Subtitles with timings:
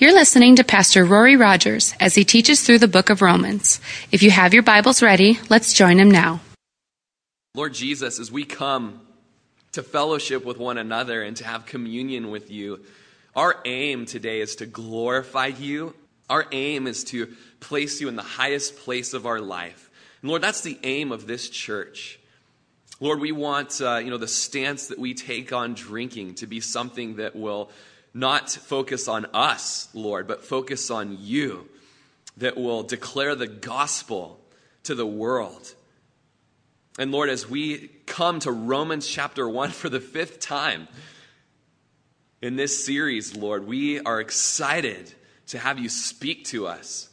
[0.00, 3.80] You're listening to Pastor Rory Rogers as he teaches through the book of Romans.
[4.12, 6.40] If you have your Bibles ready, let's join him now.
[7.56, 9.00] Lord Jesus, as we come
[9.72, 12.78] to fellowship with one another and to have communion with you,
[13.34, 15.96] our aim today is to glorify you.
[16.30, 19.90] Our aim is to place you in the highest place of our life.
[20.22, 22.20] And Lord, that's the aim of this church.
[23.00, 26.60] Lord, we want uh, you know the stance that we take on drinking to be
[26.60, 27.72] something that will
[28.18, 31.68] not focus on us, Lord, but focus on you
[32.36, 34.40] that will declare the gospel
[34.84, 35.74] to the world.
[36.98, 40.88] And Lord, as we come to Romans chapter 1 for the fifth time
[42.42, 45.12] in this series, Lord, we are excited
[45.48, 47.08] to have you speak to us.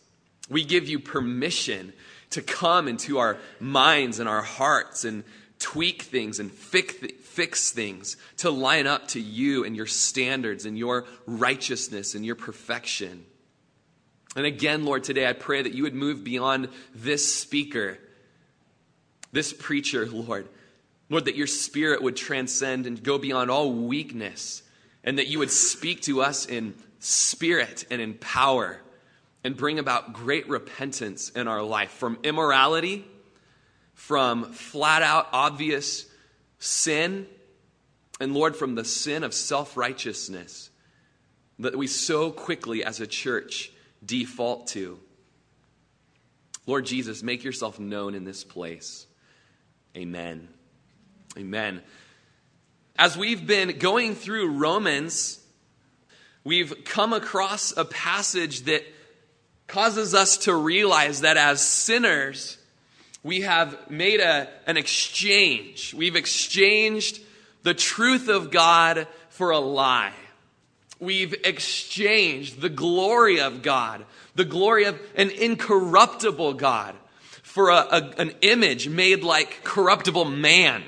[0.50, 1.94] We give you permission
[2.32, 5.24] to come into our minds and our hearts and
[5.60, 6.96] tweak things and fix,
[7.36, 12.36] fix things to line up to you and your standards and your righteousness and your
[12.36, 13.26] perfection.
[14.36, 17.98] And again, Lord, today I pray that you would move beyond this speaker,
[19.32, 20.48] this preacher, Lord.
[21.10, 24.64] Lord, that your spirit would transcend and go beyond all weakness,
[25.04, 28.82] and that you would speak to us in spirit and in power
[29.44, 33.06] and bring about great repentance in our life from immorality
[33.96, 36.06] from flat out obvious
[36.60, 37.28] sin,
[38.20, 40.70] and Lord, from the sin of self righteousness
[41.60, 43.72] that we so quickly as a church
[44.06, 45.00] default to.
[46.66, 49.06] Lord Jesus, make yourself known in this place.
[49.96, 50.48] Amen.
[51.38, 51.82] Amen.
[52.98, 55.40] As we've been going through Romans,
[56.44, 58.84] we've come across a passage that
[59.68, 62.58] causes us to realize that as sinners,
[63.24, 65.94] we have made a, an exchange.
[65.94, 67.20] We've exchanged
[67.66, 70.14] the truth of God for a lie.
[71.00, 74.06] We've exchanged the glory of God,
[74.36, 76.96] the glory of an incorruptible God,
[77.42, 80.84] for a, a, an image made like corruptible man,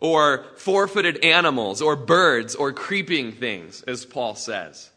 [0.00, 4.88] or four footed animals, or birds, or creeping things, as Paul says.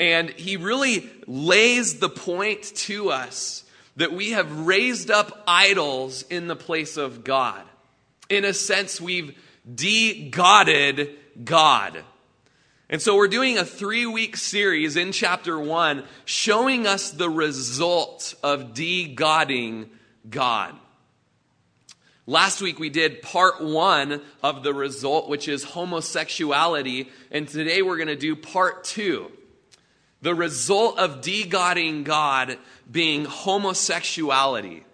[0.00, 3.64] And he really lays the point to us
[3.96, 7.62] that we have raised up idols in the place of God.
[8.30, 9.36] In a sense, we've
[9.72, 12.04] de-godded God.
[12.88, 18.34] And so we're doing a three week series in chapter one showing us the result
[18.42, 19.88] of de-godding
[20.28, 20.74] God.
[22.26, 27.10] Last week we did part one of the result, which is homosexuality.
[27.30, 29.32] And today we're going to do part two.
[30.20, 32.58] The result of de-godding God
[32.90, 34.84] being homosexuality.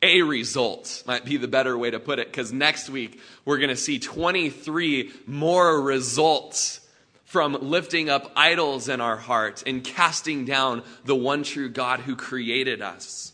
[0.00, 3.70] A result might be the better way to put it, because next week we're going
[3.70, 6.80] to see 23 more results
[7.24, 12.16] from lifting up idols in our hearts and casting down the one true God who
[12.16, 13.32] created us.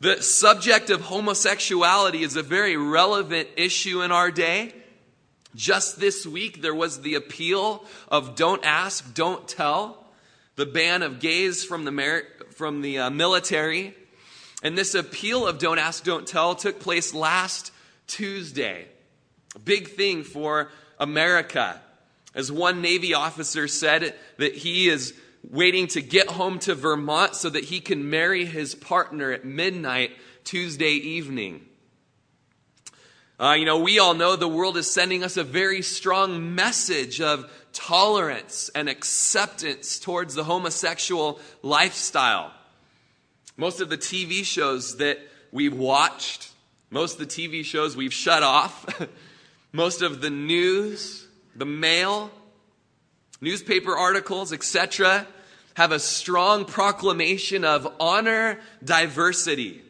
[0.00, 4.74] The subject of homosexuality is a very relevant issue in our day.
[5.54, 10.04] Just this week, there was the appeal of don't ask, don't tell
[10.56, 12.24] the ban of gays from the, mer-
[12.56, 13.94] from the uh, military.
[14.62, 17.72] And this appeal of don't ask, don't tell took place last
[18.06, 18.86] Tuesday.
[19.54, 21.80] A big thing for America.
[22.34, 25.14] As one Navy officer said, that he is
[25.50, 30.12] waiting to get home to Vermont so that he can marry his partner at midnight
[30.44, 31.66] Tuesday evening.
[33.40, 37.20] Uh, you know, we all know the world is sending us a very strong message
[37.20, 42.52] of tolerance and acceptance towards the homosexual lifestyle.
[43.62, 45.20] Most of the TV shows that
[45.52, 46.50] we've watched,
[46.90, 48.84] most of the TV shows we've shut off,
[49.72, 52.32] most of the news, the mail,
[53.40, 55.28] newspaper articles, etc.,
[55.74, 59.80] have a strong proclamation of honor diversity.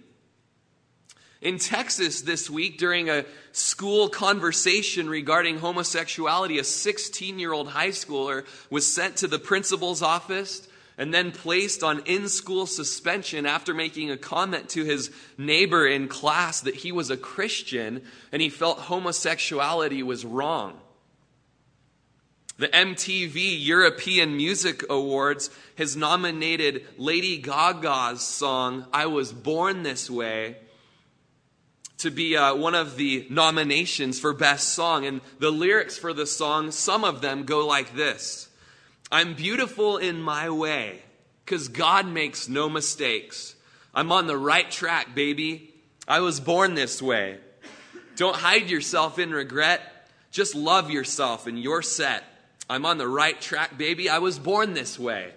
[1.41, 7.89] In Texas this week, during a school conversation regarding homosexuality, a 16 year old high
[7.89, 10.69] schooler was sent to the principal's office
[10.99, 16.09] and then placed on in school suspension after making a comment to his neighbor in
[16.09, 20.79] class that he was a Christian and he felt homosexuality was wrong.
[22.59, 30.59] The MTV European Music Awards has nominated Lady Gaga's song, I Was Born This Way,
[31.99, 35.07] to be uh, one of the nominations for Best Song.
[35.07, 38.49] And the lyrics for the song, some of them go like this
[39.13, 41.03] I'm beautiful in my way,
[41.45, 43.55] because God makes no mistakes.
[43.95, 45.75] I'm on the right track, baby.
[46.09, 47.37] I was born this way.
[48.17, 50.09] Don't hide yourself in regret.
[50.31, 52.25] Just love yourself and you're set.
[52.71, 54.09] I'm on the right track, baby.
[54.09, 55.33] I was born this way.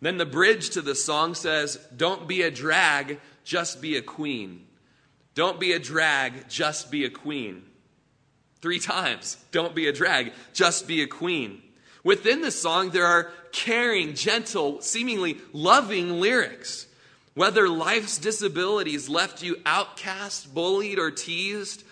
[0.00, 4.66] Then the bridge to the song says, Don't be a drag, just be a queen.
[5.36, 7.62] Don't be a drag, just be a queen.
[8.60, 9.36] Three times.
[9.52, 11.62] Don't be a drag, just be a queen.
[12.04, 16.86] Within the song, there are caring, gentle, seemingly loving lyrics.
[17.34, 21.82] Whether life's disabilities left you outcast, bullied, or teased,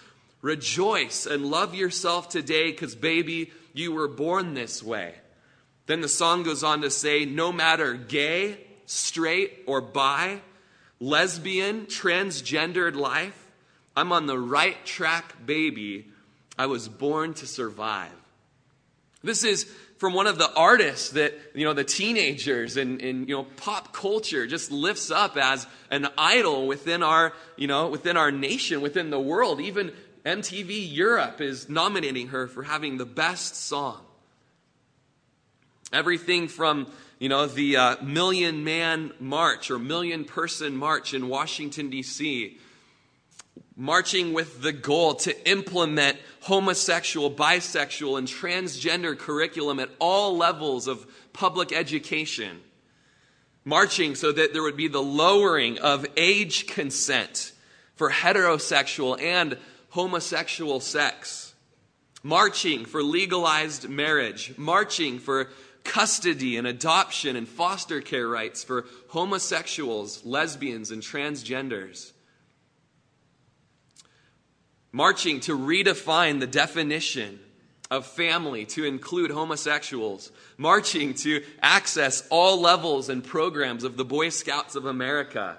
[0.43, 5.15] rejoice and love yourself today because, baby, you were born this way.
[5.87, 10.41] Then the song goes on to say no matter gay, straight, or bi,
[11.01, 13.39] lesbian, transgendered life,
[13.97, 16.07] I'm on the right track, baby.
[16.59, 18.13] I was born to survive.
[19.23, 19.71] This is
[20.03, 23.93] from one of the artists that you know the teenagers and, and you know pop
[23.93, 29.11] culture just lifts up as an idol within our you know within our nation within
[29.11, 29.61] the world.
[29.61, 29.93] Even
[30.27, 34.01] mtv europe is nominating her for having the best song.
[35.93, 36.91] Everything from
[37.21, 42.59] you know the uh, million man march or million person march in washington d.c
[43.77, 51.07] marching with the goal to implement homosexual, bisexual, and transgender curriculum at all levels of
[51.33, 52.61] public education.
[53.65, 57.53] Marching so that there would be the lowering of age consent
[57.95, 59.57] for heterosexual and
[59.91, 61.55] homosexual sex.
[62.23, 64.55] Marching for legalized marriage.
[64.59, 65.49] Marching for
[65.85, 72.12] custody and adoption and foster care rights for homosexuals, lesbians, and transgenders
[74.93, 77.41] marching to redefine the definition
[77.91, 84.29] of family to include homosexuals, marching to access all levels and programs of the Boy
[84.29, 85.59] Scouts of America,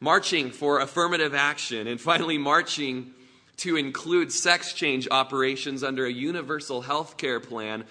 [0.00, 3.12] marching for affirmative action, and finally marching
[3.58, 7.84] to include sex change operations under a universal health care plan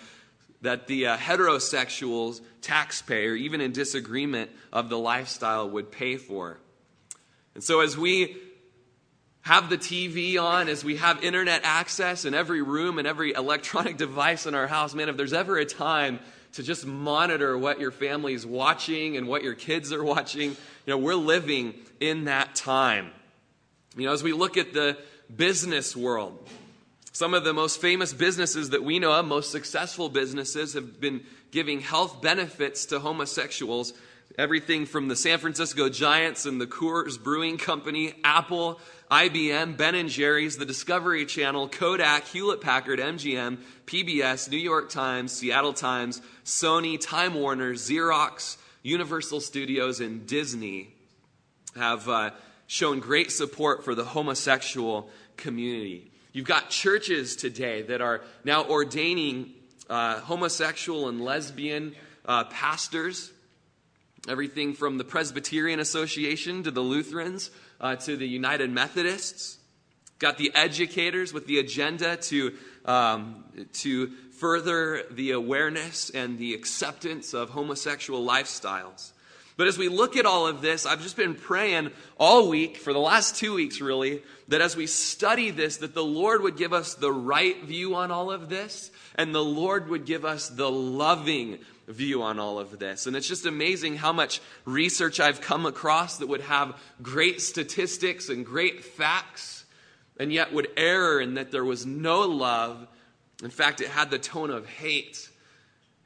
[0.61, 1.17] that the uh,
[2.61, 6.59] taxpayer, even in disagreement of the lifestyle, would pay for.
[7.53, 8.37] And so, as we
[9.43, 13.97] have the TV on, as we have internet access in every room and every electronic
[13.97, 16.19] device in our house, man, if there's ever a time
[16.53, 20.57] to just monitor what your family's watching and what your kids are watching, you
[20.87, 23.11] know, we're living in that time.
[23.95, 24.97] You know, as we look at the
[25.33, 26.37] business world,
[27.13, 31.23] some of the most famous businesses that we know of, most successful businesses, have been
[31.51, 33.93] giving health benefits to homosexuals
[34.37, 38.79] Everything from the San Francisco Giants and the Coors Brewing Company, Apple,
[39.11, 45.73] IBM, Ben & Jerry's, the Discovery Channel, Kodak, Hewlett-Packard, MGM, PBS, New York Times, Seattle
[45.73, 50.95] Times, Sony, Time Warner, Xerox, Universal Studios, and Disney
[51.75, 52.29] have uh,
[52.67, 56.09] shown great support for the homosexual community.
[56.31, 59.51] You've got churches today that are now ordaining
[59.89, 63.33] uh, homosexual and lesbian uh, pastors
[64.29, 67.49] Everything from the Presbyterian Association to the Lutherans
[67.81, 69.57] uh, to the United Methodists.
[70.19, 72.53] Got the educators with the agenda to,
[72.85, 73.43] um,
[73.73, 74.07] to
[74.39, 79.11] further the awareness and the acceptance of homosexual lifestyles.
[79.57, 82.93] But as we look at all of this, I've just been praying all week, for
[82.93, 86.73] the last two weeks really, that as we study this, that the Lord would give
[86.73, 90.71] us the right view on all of this, and the Lord would give us the
[90.71, 91.59] loving
[91.91, 93.07] view on all of this.
[93.07, 98.29] And it's just amazing how much research I've come across that would have great statistics
[98.29, 99.65] and great facts,
[100.19, 102.87] and yet would err in that there was no love.
[103.43, 105.29] In fact, it had the tone of hate.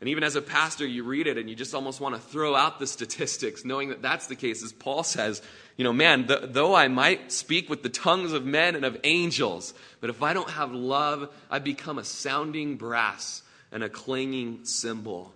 [0.02, 2.54] And even as a pastor, you read it and you just almost want to throw
[2.56, 4.64] out the statistics, knowing that that's the case.
[4.64, 5.42] As Paul says,
[5.78, 8.98] you know, man, th- though I might speak with the tongues of men and of
[9.04, 14.66] angels, but if I don't have love, I become a sounding brass and a clanging
[14.66, 15.34] cymbal.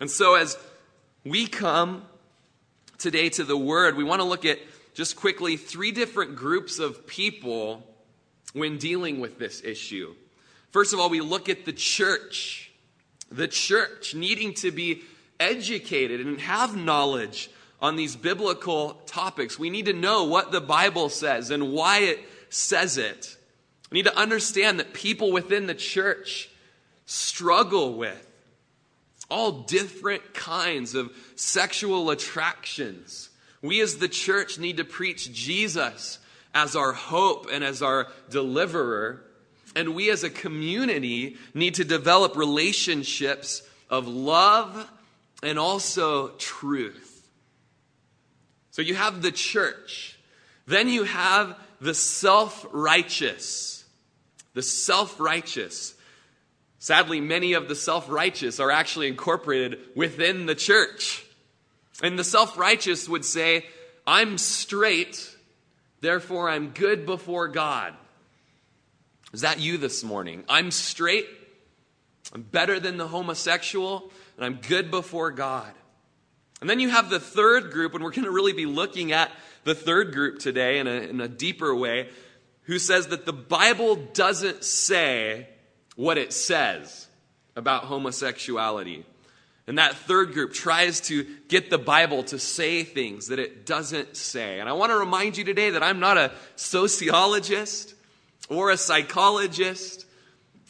[0.00, 0.58] And so, as
[1.24, 2.04] we come
[2.98, 4.58] today to the Word, we want to look at
[4.92, 7.82] just quickly three different groups of people
[8.52, 10.14] when dealing with this issue.
[10.70, 12.72] First of all, we look at the church.
[13.30, 15.02] The church needing to be
[15.38, 19.58] educated and have knowledge on these biblical topics.
[19.58, 23.36] We need to know what the Bible says and why it says it.
[23.90, 26.48] We need to understand that people within the church
[27.06, 28.26] struggle with
[29.30, 33.30] all different kinds of sexual attractions.
[33.62, 36.18] We as the church need to preach Jesus
[36.54, 39.22] as our hope and as our deliverer.
[39.74, 44.90] And we as a community need to develop relationships of love
[45.42, 47.28] and also truth.
[48.70, 50.18] So you have the church.
[50.66, 53.84] Then you have the self righteous.
[54.54, 55.93] The self righteous.
[56.84, 61.24] Sadly, many of the self righteous are actually incorporated within the church.
[62.02, 63.64] And the self righteous would say,
[64.06, 65.34] I'm straight,
[66.02, 67.94] therefore I'm good before God.
[69.32, 70.44] Is that you this morning?
[70.46, 71.26] I'm straight,
[72.34, 75.72] I'm better than the homosexual, and I'm good before God.
[76.60, 79.32] And then you have the third group, and we're going to really be looking at
[79.64, 82.10] the third group today in a, in a deeper way,
[82.64, 85.48] who says that the Bible doesn't say
[85.96, 87.06] what it says
[87.56, 89.04] about homosexuality.
[89.66, 94.16] And that third group tries to get the Bible to say things that it doesn't
[94.16, 94.60] say.
[94.60, 97.94] And I want to remind you today that I'm not a sociologist
[98.50, 100.04] or a psychologist.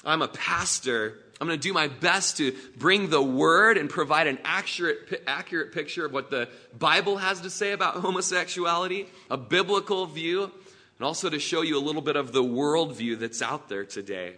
[0.04, 1.18] I'm a pastor.
[1.40, 5.72] I'm going to do my best to bring the word and provide an accurate, accurate
[5.72, 11.28] picture of what the Bible has to say about homosexuality, a biblical view, and also
[11.28, 14.34] to show you a little bit of the worldview that's out there today.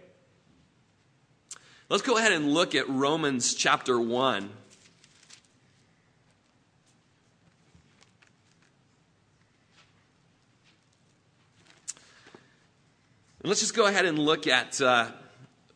[1.89, 4.43] Let's go ahead and look at Romans chapter 1.
[4.43, 4.51] And
[13.45, 15.11] let's just go ahead and look at uh,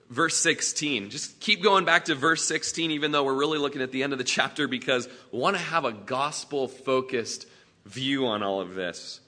[0.10, 1.12] verse 16.
[1.12, 4.12] Just keep going back to verse 16, even though we're really looking at the end
[4.12, 7.46] of the chapter, because we want to have a gospel focused
[7.86, 9.22] view on all of this.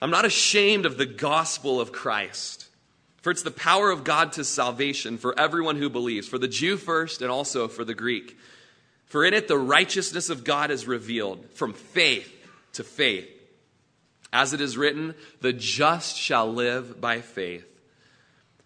[0.00, 2.68] I'm not ashamed of the gospel of Christ.
[3.22, 6.76] For it's the power of God to salvation for everyone who believes, for the Jew
[6.76, 8.36] first and also for the Greek.
[9.06, 12.30] For in it the righteousness of God is revealed from faith
[12.74, 13.28] to faith.
[14.32, 17.68] As it is written, the just shall live by faith.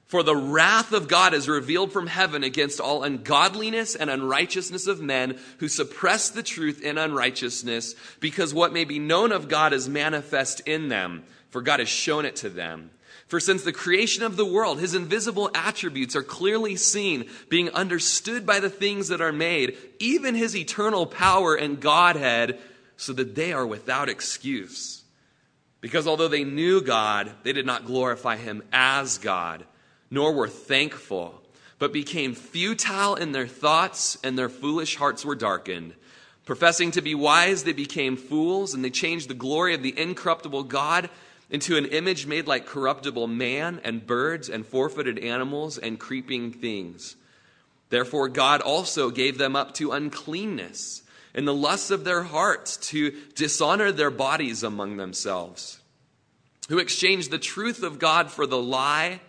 [0.07, 5.03] For the wrath of God is revealed from heaven against all ungodliness and unrighteousness of
[5.03, 9.89] men who suppress the truth in unrighteousness, because what may be known of God is
[9.89, 11.25] manifest in them,
[11.57, 12.91] for God has shown it to them.
[13.29, 18.45] For since the creation of the world, his invisible attributes are clearly seen, being understood
[18.45, 22.59] by the things that are made, even his eternal power and Godhead,
[22.99, 25.03] so that they are without excuse.
[25.81, 29.65] Because although they knew God, they did not glorify him as God,
[30.11, 31.41] nor were thankful,
[31.79, 35.95] but became futile in their thoughts, and their foolish hearts were darkened.
[36.45, 40.65] Professing to be wise, they became fools, and they changed the glory of the incorruptible
[40.65, 41.09] God
[41.51, 46.53] into an image made like corruptible man and birds and four footed animals and creeping
[46.53, 47.17] things.
[47.89, 51.03] Therefore, God also gave them up to uncleanness
[51.35, 55.81] in the lusts of their hearts to dishonor their bodies among themselves,
[56.69, 59.21] who exchanged the truth of God for the lie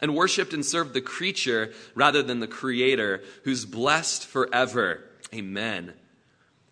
[0.00, 5.02] and worshiped and served the creature rather than the Creator, who's blessed forever.
[5.34, 5.92] Amen.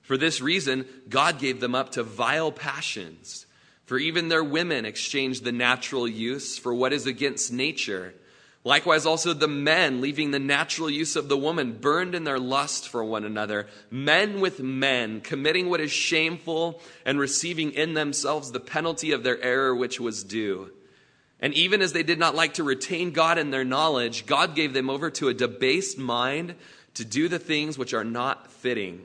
[0.03, 3.44] For this reason, God gave them up to vile passions.
[3.87, 8.15] For even their women exchanged the natural use for what is against nature.
[8.67, 12.89] Likewise, also the men, leaving the natural use of the woman, burned in their lust
[12.89, 18.61] for one another, men with men, committing what is shameful and receiving in themselves the
[18.61, 20.71] penalty of their error which was due.
[21.41, 24.73] And even as they did not like to retain God in their knowledge, God gave
[24.73, 26.55] them over to a debased mind
[26.95, 29.03] to do the things which are not fitting,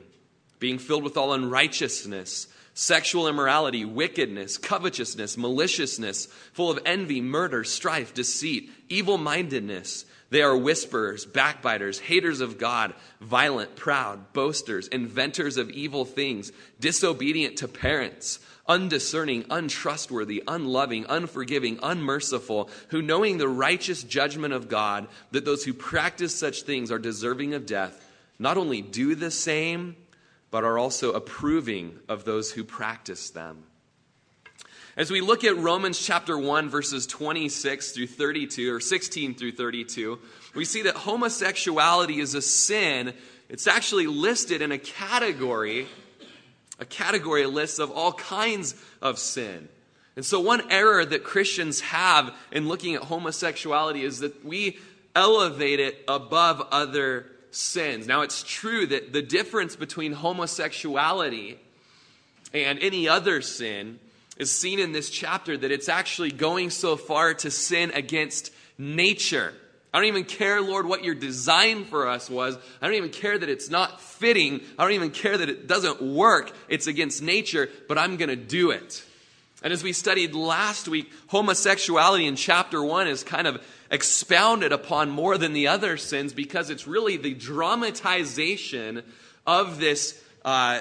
[0.58, 8.14] being filled with all unrighteousness sexual immorality, wickedness, covetousness, maliciousness, full of envy, murder, strife,
[8.14, 10.04] deceit, evil mindedness.
[10.30, 17.58] They are whisperers, backbiters, haters of God, violent, proud, boasters, inventors of evil things, disobedient
[17.58, 25.44] to parents, undiscerning, untrustworthy, unloving, unforgiving, unmerciful, who knowing the righteous judgment of God, that
[25.44, 28.06] those who practice such things are deserving of death,
[28.38, 29.96] not only do the same,
[30.50, 33.64] but are also approving of those who practice them.
[34.96, 40.18] As we look at Romans chapter 1, verses 26 through 32, or 16 through 32,
[40.54, 43.14] we see that homosexuality is a sin.
[43.48, 45.86] It's actually listed in a category,
[46.80, 49.68] a category list of all kinds of sin.
[50.16, 54.78] And so, one error that Christians have in looking at homosexuality is that we
[55.14, 58.06] elevate it above other sins.
[58.06, 61.58] Now, it's true that the difference between homosexuality
[62.52, 63.98] and any other sin
[64.36, 69.52] is seen in this chapter that it's actually going so far to sin against nature.
[69.92, 72.56] I don't even care, Lord, what your design for us was.
[72.80, 74.60] I don't even care that it's not fitting.
[74.78, 76.52] I don't even care that it doesn't work.
[76.68, 79.04] It's against nature, but I'm going to do it.
[79.62, 85.10] And as we studied last week, homosexuality in chapter 1 is kind of expounded upon
[85.10, 89.02] more than the other sins because it's really the dramatization
[89.46, 90.80] of this uh,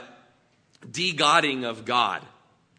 [0.91, 2.21] de-godding of God.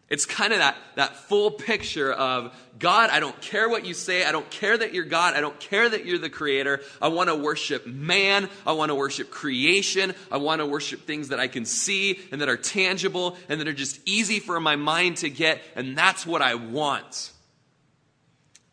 [0.09, 4.25] It's kind of that, that full picture of God, I don't care what you say.
[4.25, 5.35] I don't care that you're God.
[5.35, 6.81] I don't care that you're the creator.
[7.01, 8.49] I want to worship man.
[8.67, 10.13] I want to worship creation.
[10.29, 13.69] I want to worship things that I can see and that are tangible and that
[13.69, 15.61] are just easy for my mind to get.
[15.75, 17.31] And that's what I want.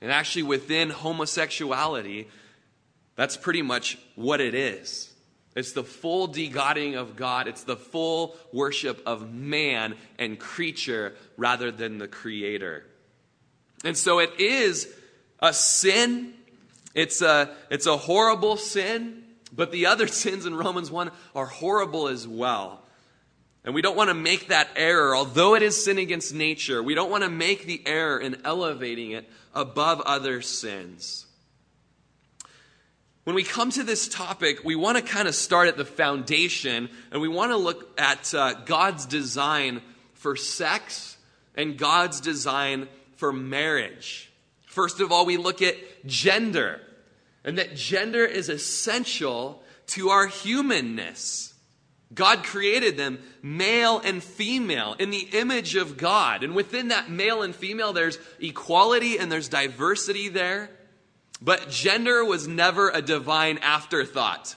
[0.00, 2.28] And actually, within homosexuality,
[3.17, 5.12] that's pretty much what it is.
[5.57, 7.49] It's the full degodding of God.
[7.49, 12.85] It's the full worship of man and creature rather than the creator.
[13.85, 14.88] And so it is
[15.40, 16.35] a sin.
[16.95, 19.25] It's a, it's a horrible sin.
[19.52, 22.77] But the other sins in Romans 1 are horrible as well.
[23.68, 26.94] And we don't want to make that error, although it is sin against nature, we
[26.94, 31.28] don't want to make the error in elevating it above other sins
[33.28, 36.88] when we come to this topic, we want to kind of start at the foundation
[37.12, 39.82] and we want to look at uh, God's design
[40.14, 41.18] for sex
[41.54, 44.32] and God's design for marriage.
[44.64, 46.80] First of all, we look at gender
[47.44, 51.52] and that gender is essential to our humanness.
[52.14, 56.42] God created them male and female in the image of God.
[56.42, 60.70] And within that male and female, there's equality and there's diversity there.
[61.40, 64.56] But gender was never a divine afterthought.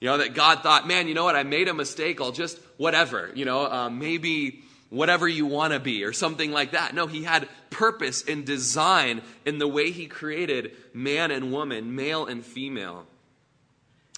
[0.00, 2.58] You know, that God thought, man, you know what, I made a mistake, I'll just,
[2.76, 6.94] whatever, you know, uh, maybe whatever you want to be or something like that.
[6.94, 12.26] No, he had purpose and design in the way he created man and woman, male
[12.26, 13.06] and female.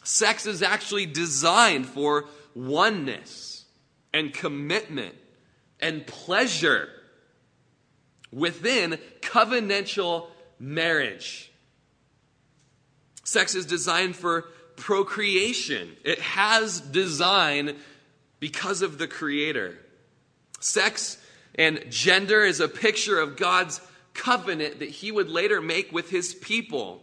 [0.05, 3.65] Sex is actually designed for oneness
[4.13, 5.15] and commitment
[5.81, 6.89] and pleasure
[8.33, 10.29] within covenantal
[10.59, 11.51] marriage.
[13.25, 14.43] Sex is designed for
[14.77, 17.77] procreation, it has design
[18.39, 19.79] because of the Creator.
[20.59, 21.19] Sex
[21.55, 23.81] and gender is a picture of God's
[24.15, 27.03] covenant that He would later make with His people.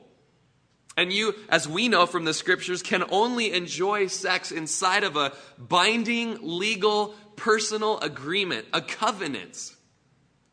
[0.97, 5.31] And you, as we know from the scriptures, can only enjoy sex inside of a
[5.57, 9.75] binding, legal, personal agreement, a covenant.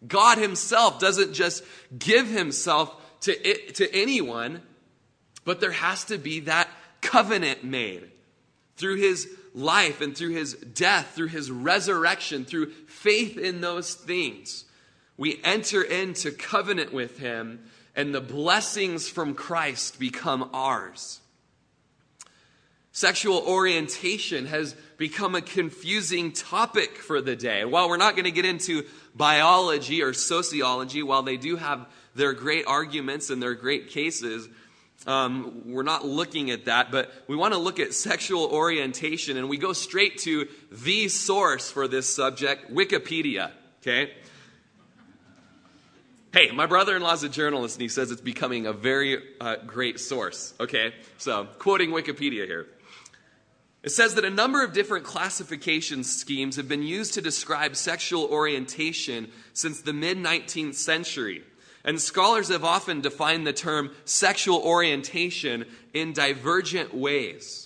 [0.06, 1.64] God Himself doesn't just
[1.98, 4.60] give Himself to, it, to anyone,
[5.46, 6.68] but there has to be that
[7.00, 8.10] covenant made
[8.76, 14.64] through his life and through his death, through his resurrection, through faith in those things.
[15.16, 17.64] We enter into covenant with him,
[17.96, 21.20] and the blessings from Christ become ours.
[22.92, 27.64] Sexual orientation has become a confusing topic for the day.
[27.64, 28.84] While we're not going to get into
[29.16, 34.48] biology or sociology, while they do have their great arguments and their great cases,
[35.06, 39.48] um, we're not looking at that, but we want to look at sexual orientation, and
[39.48, 43.50] we go straight to the source for this subject Wikipedia.
[43.82, 44.12] Okay?
[46.34, 49.54] Hey, my brother in law's a journalist, and he says it's becoming a very uh,
[49.68, 50.52] great source.
[50.58, 50.92] Okay?
[51.16, 52.66] So, quoting Wikipedia here.
[53.84, 58.24] It says that a number of different classification schemes have been used to describe sexual
[58.24, 61.44] orientation since the mid 19th century.
[61.84, 67.63] And scholars have often defined the term sexual orientation in divergent ways.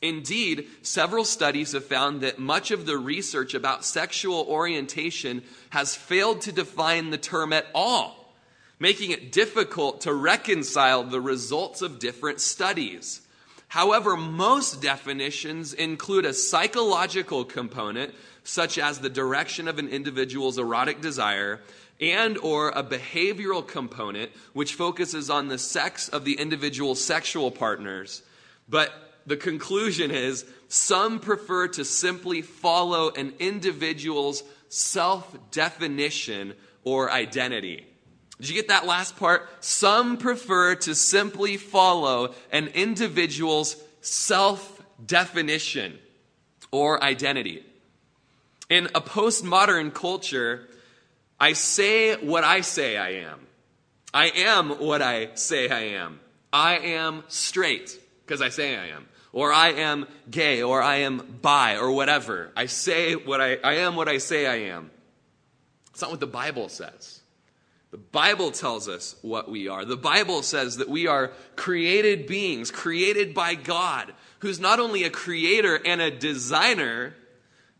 [0.00, 6.42] Indeed, several studies have found that much of the research about sexual orientation has failed
[6.42, 8.32] to define the term at all,
[8.78, 13.22] making it difficult to reconcile the results of different studies.
[13.66, 21.00] However, most definitions include a psychological component, such as the direction of an individual's erotic
[21.00, 21.60] desire,
[22.00, 28.22] and or a behavioral component which focuses on the sex of the individual's sexual partners.
[28.68, 28.92] But
[29.28, 37.86] the conclusion is some prefer to simply follow an individual's self-definition or identity.
[38.38, 39.48] Did you get that last part?
[39.60, 45.98] Some prefer to simply follow an individual's self-definition
[46.70, 47.64] or identity.
[48.70, 50.68] In a postmodern culture,
[51.40, 53.40] I say what I say I am.
[54.12, 56.20] I am what I say I am.
[56.52, 59.06] I am straight because I say I am.
[59.32, 62.50] Or I am gay, or I am bi, or whatever.
[62.56, 64.90] I say what I, I am what I say I am.
[65.90, 67.20] It's not what the Bible says.
[67.90, 69.84] The Bible tells us what we are.
[69.84, 75.10] The Bible says that we are created beings, created by God, who's not only a
[75.10, 77.14] creator and a designer,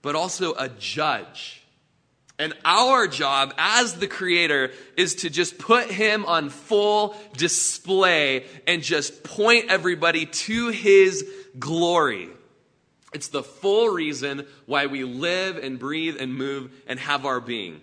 [0.00, 1.57] but also a judge.
[2.38, 8.82] And our job as the creator is to just put him on full display and
[8.82, 12.28] just point everybody to his glory.
[13.12, 17.80] It's the full reason why we live and breathe and move and have our being.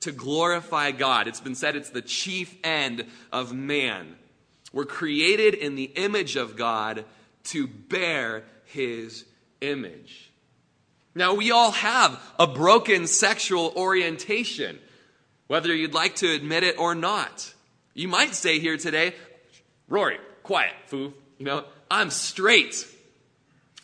[0.00, 1.26] to glorify God.
[1.26, 4.16] It's been said it's the chief end of man.
[4.72, 7.04] We're created in the image of God
[7.44, 9.24] to bear his
[9.60, 10.27] image.
[11.14, 14.78] Now, we all have a broken sexual orientation,
[15.46, 17.52] whether you'd like to admit it or not.
[17.94, 19.14] You might say here today,
[19.88, 21.12] Rory, quiet, foo.
[21.38, 22.86] You know, I'm straight.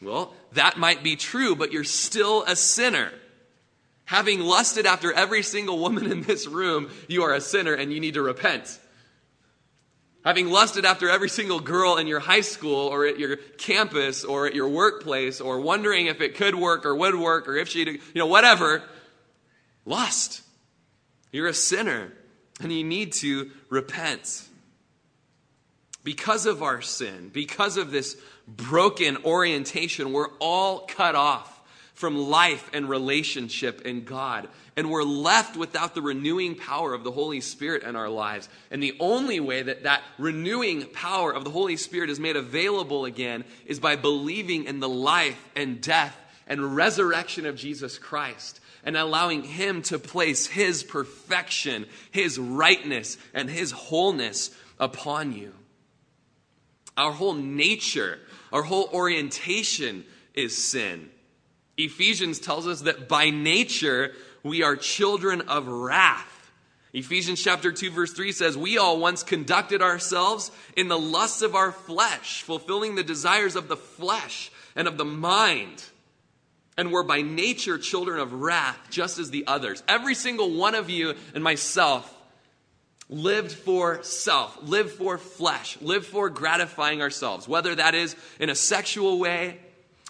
[0.03, 3.11] Well, that might be true, but you're still a sinner.
[4.05, 8.01] Having lusted after every single woman in this room, you are a sinner and you
[8.01, 8.79] need to repent.
[10.25, 14.47] Having lusted after every single girl in your high school or at your campus or
[14.47, 17.89] at your workplace or wondering if it could work or would work or if she'd,
[17.89, 18.83] you know, whatever,
[19.85, 20.41] lust.
[21.31, 22.13] You're a sinner
[22.61, 24.49] and you need to repent.
[26.03, 31.54] Because of our sin, because of this broken orientation, we're all cut off
[31.95, 34.49] from life and relationship in God.
[34.77, 38.49] And we're left without the renewing power of the Holy Spirit in our lives.
[38.71, 43.05] And the only way that that renewing power of the Holy Spirit is made available
[43.05, 46.17] again is by believing in the life and death
[46.49, 53.49] and resurrection of Jesus Christ and allowing Him to place His perfection, His rightness, and
[53.49, 55.53] His wholeness upon you.
[56.97, 58.19] Our whole nature,
[58.53, 60.05] our whole orientation
[60.35, 61.11] is sin.
[61.77, 66.51] Ephesians tells us that by nature we are children of wrath.
[66.93, 71.57] Ephesians chapter 2 verse 3 says, "We all once conducted ourselves in the lusts of
[71.57, 75.83] our flesh, fulfilling the desires of the flesh and of the mind,
[76.77, 80.89] and were by nature children of wrath, just as the others." Every single one of
[80.89, 82.15] you and myself
[83.09, 88.55] lived for self, lived for flesh, lived for gratifying ourselves, whether that is in a
[88.55, 89.61] sexual way,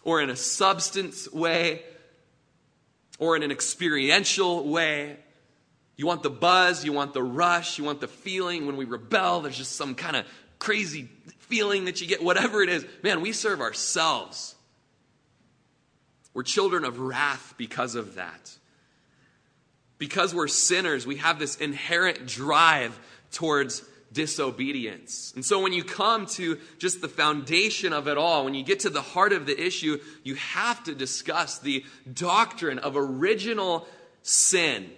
[0.05, 1.83] or in a substance way
[3.19, 5.17] or in an experiential way.
[5.97, 8.67] You want the buzz, you want the rush, you want the feeling.
[8.67, 10.27] When we rebel, there's just some kind of
[10.59, 11.09] crazy
[11.41, 12.85] feeling that you get, whatever it is.
[13.03, 14.55] Man, we serve ourselves.
[16.33, 18.57] We're children of wrath because of that.
[19.99, 22.99] Because we're sinners, we have this inherent drive
[23.31, 25.33] towards disobedience.
[25.35, 28.81] And so when you come to just the foundation of it all, when you get
[28.81, 33.87] to the heart of the issue, you have to discuss the doctrine of original
[34.23, 34.91] sin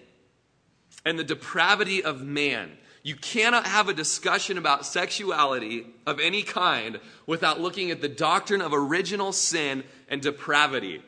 [1.05, 2.70] and the depravity of man.
[3.02, 8.61] You cannot have a discussion about sexuality of any kind without looking at the doctrine
[8.61, 11.02] of original sin and depravity.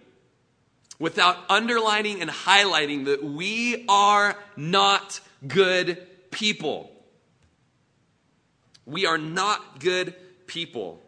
[1.00, 6.90] Without underlining and highlighting that we are not good people.
[8.88, 10.14] We are not good
[10.46, 11.02] people.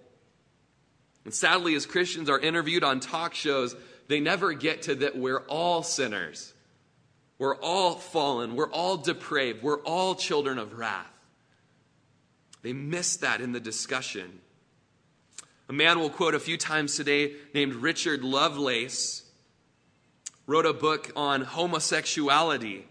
[1.25, 3.75] And sadly, as Christians are interviewed on talk shows,
[4.07, 6.53] they never get to that we're all sinners.
[7.39, 8.55] We're all fallen.
[8.55, 9.63] We're all depraved.
[9.63, 11.07] We're all children of wrath.
[12.63, 14.41] They miss that in the discussion.
[15.71, 19.23] A man we'll quote a few times today named Richard Lovelace
[20.47, 22.87] wrote a book on homosexuality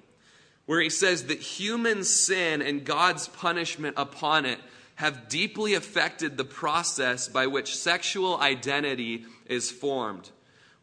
[0.66, 4.60] where he says that human sin and God's punishment upon it
[5.00, 10.30] have deeply affected the process by which sexual identity is formed.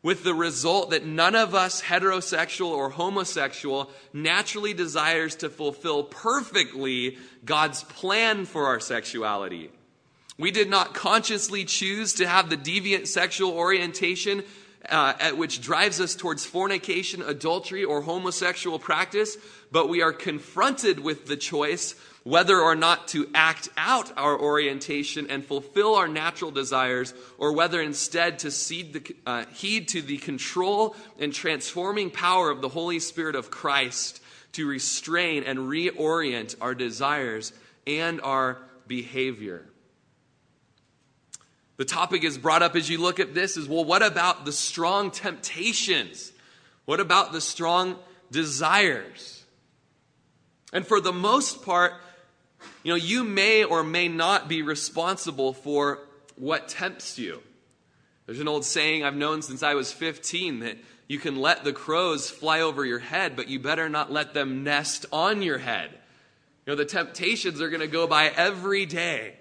[0.02, 7.18] With the result that none of us, heterosexual or homosexual, naturally desires to fulfill perfectly
[7.44, 9.70] God's plan for our sexuality.
[10.38, 14.44] We did not consciously choose to have the deviant sexual orientation
[14.88, 19.37] uh, at which drives us towards fornication, adultery, or homosexual practice,
[19.70, 21.94] but we are confronted with the choice
[22.26, 27.80] whether or not to act out our orientation and fulfill our natural desires, or whether
[27.80, 33.36] instead to the, uh, heed to the control and transforming power of the Holy Spirit
[33.36, 34.20] of Christ
[34.54, 37.52] to restrain and reorient our desires
[37.86, 38.58] and our
[38.88, 39.64] behavior.
[41.76, 44.50] The topic is brought up as you look at this is well, what about the
[44.50, 46.32] strong temptations?
[46.86, 47.94] What about the strong
[48.32, 49.44] desires?
[50.72, 51.92] And for the most part,
[52.87, 57.42] you know, you may or may not be responsible for what tempts you.
[58.27, 61.72] There's an old saying I've known since I was 15 that you can let the
[61.72, 65.90] crows fly over your head, but you better not let them nest on your head.
[66.64, 69.35] You know, the temptations are going to go by every day.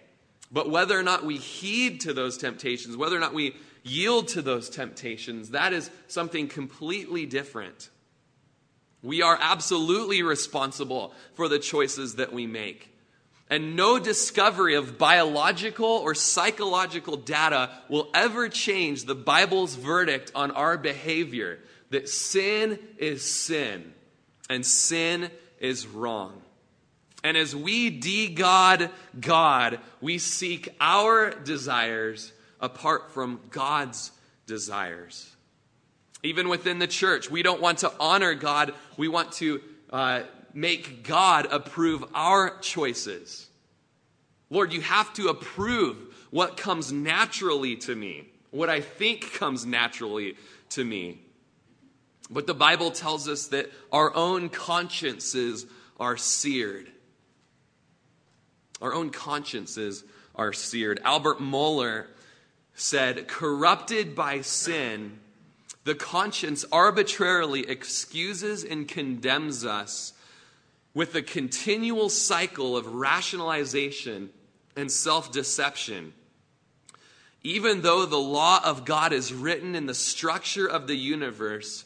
[0.52, 4.42] But whether or not we heed to those temptations, whether or not we yield to
[4.42, 7.92] those temptations, that is something completely different.
[9.04, 12.94] We are absolutely responsible for the choices that we make.
[13.50, 20.52] And no discovery of biological or psychological data will ever change the Bible's verdict on
[20.52, 21.60] our behavior
[21.92, 23.94] that sin is sin
[24.50, 25.30] and sin
[25.60, 26.42] is wrong.
[27.24, 34.12] And as we de God God, we seek our desires apart from God's
[34.48, 35.36] desires.
[36.24, 40.22] Even within the church, we don't want to honor God, we want to uh,
[40.56, 43.48] make God approve our choices.
[44.50, 45.98] Lord, you have to approve
[46.32, 50.38] what comes naturally to me, what I think comes naturally
[50.70, 51.20] to me.
[52.30, 55.66] But the Bible tells us that our own consciences
[56.00, 56.90] are seared.
[58.82, 60.04] Our own consciences
[60.36, 61.02] are seared.
[61.04, 62.08] Albert Mohler
[62.76, 65.20] said, Corrupted by sin,
[65.84, 70.14] the conscience arbitrarily excuses and condemns us
[70.96, 74.30] with a continual cycle of rationalization
[74.76, 76.14] and self deception.
[77.44, 81.86] Even though the law of God is written in the structure of the universe,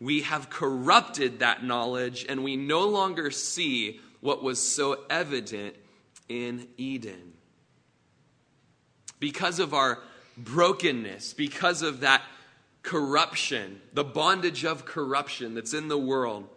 [0.00, 5.74] we have corrupted that knowledge and we no longer see what was so evident
[6.28, 7.32] in Eden.
[9.18, 10.00] Because of our
[10.36, 12.22] brokenness, because of that
[12.82, 16.48] corruption, the bondage of corruption that's in the world,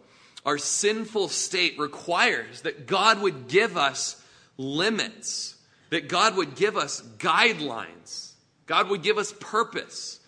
[0.44, 4.22] our sinful state requires that God would give us
[4.56, 5.56] limits,
[5.90, 8.32] that God would give us guidelines,
[8.66, 10.20] God would give us purpose.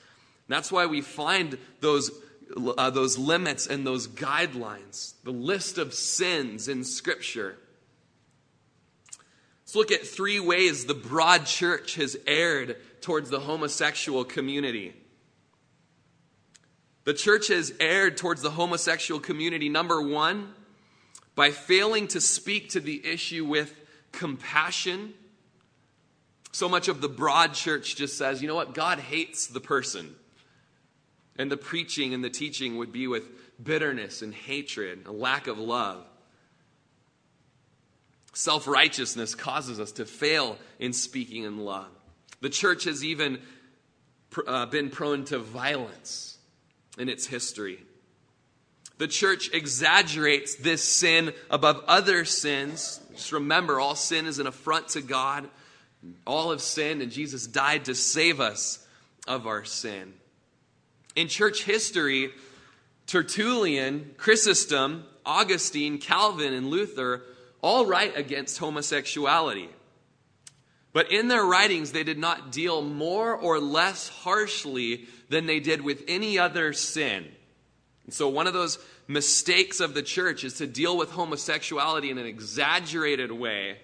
[0.48, 2.10] that's why we find those
[2.76, 7.56] uh, those limits and those guidelines, the list of sins in Scripture.
[9.62, 14.94] Let's look at three ways the broad church has erred towards the homosexual community.
[17.04, 20.54] The church has erred towards the homosexual community, number one,
[21.34, 23.78] by failing to speak to the issue with
[24.12, 25.12] compassion.
[26.52, 30.14] So much of the broad church just says, you know what, God hates the person.
[31.36, 33.24] And the preaching and the teaching would be with
[33.62, 36.04] bitterness and hatred, a lack of love.
[38.32, 41.88] Self righteousness causes us to fail in speaking in love.
[42.40, 43.40] The church has even
[44.46, 46.33] uh, been prone to violence
[46.98, 47.80] in its history.
[48.98, 53.00] The church exaggerates this sin above other sins.
[53.14, 55.48] Just remember, all sin is an affront to God.
[56.26, 58.86] All have sinned, and Jesus died to save us
[59.26, 60.14] of our sin.
[61.16, 62.30] In church history,
[63.06, 67.22] Tertullian, Chrysostom, Augustine, Calvin, and Luther
[67.62, 69.70] all write against homosexuality.
[70.94, 75.82] But in their writings, they did not deal more or less harshly than they did
[75.82, 77.26] with any other sin.
[78.04, 78.78] And so, one of those
[79.08, 83.78] mistakes of the church is to deal with homosexuality in an exaggerated way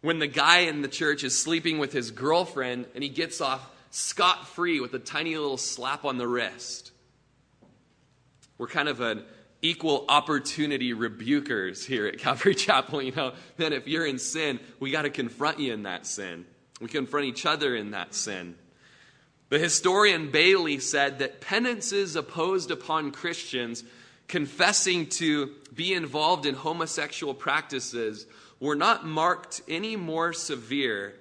[0.00, 3.70] when the guy in the church is sleeping with his girlfriend and he gets off
[3.90, 6.90] scot free with a tiny little slap on the wrist.
[8.56, 9.24] We're kind of an
[9.64, 13.02] equal opportunity rebukers here at Calvary Chapel.
[13.02, 16.44] You know, then if you're in sin, we got to confront you in that sin.
[16.80, 18.56] We confront each other in that sin.
[19.48, 23.84] The historian Bailey said that penances opposed upon Christians
[24.28, 28.26] confessing to be involved in homosexual practices
[28.60, 31.14] were not marked any more severe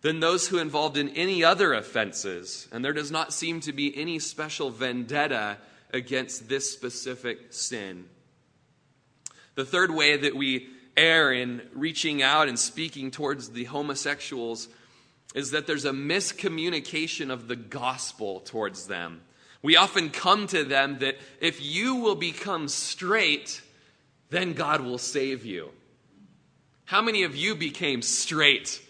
[0.00, 3.96] than those who involved in any other offenses, and there does not seem to be
[3.96, 5.56] any special vendetta
[5.94, 8.04] against this specific sin.
[9.54, 14.68] The third way that we err in reaching out and speaking towards the homosexuals
[15.34, 19.22] is that there's a miscommunication of the gospel towards them.
[19.62, 23.62] We often come to them that if you will become straight,
[24.30, 25.70] then God will save you.
[26.84, 28.82] How many of you became straight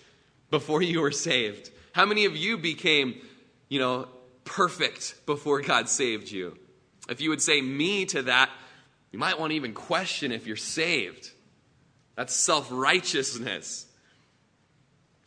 [0.50, 1.70] before you were saved?
[1.92, 3.20] How many of you became,
[3.68, 4.08] you know,
[4.44, 6.58] perfect before God saved you?
[7.08, 8.50] If you would say me to that,
[9.12, 11.30] you might want to even question if you're saved.
[12.16, 13.86] That's self righteousness.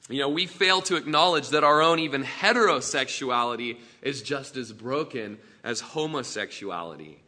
[0.10, 5.38] You know, we fail to acknowledge that our own even heterosexuality is just as broken
[5.64, 7.22] as homosexuality.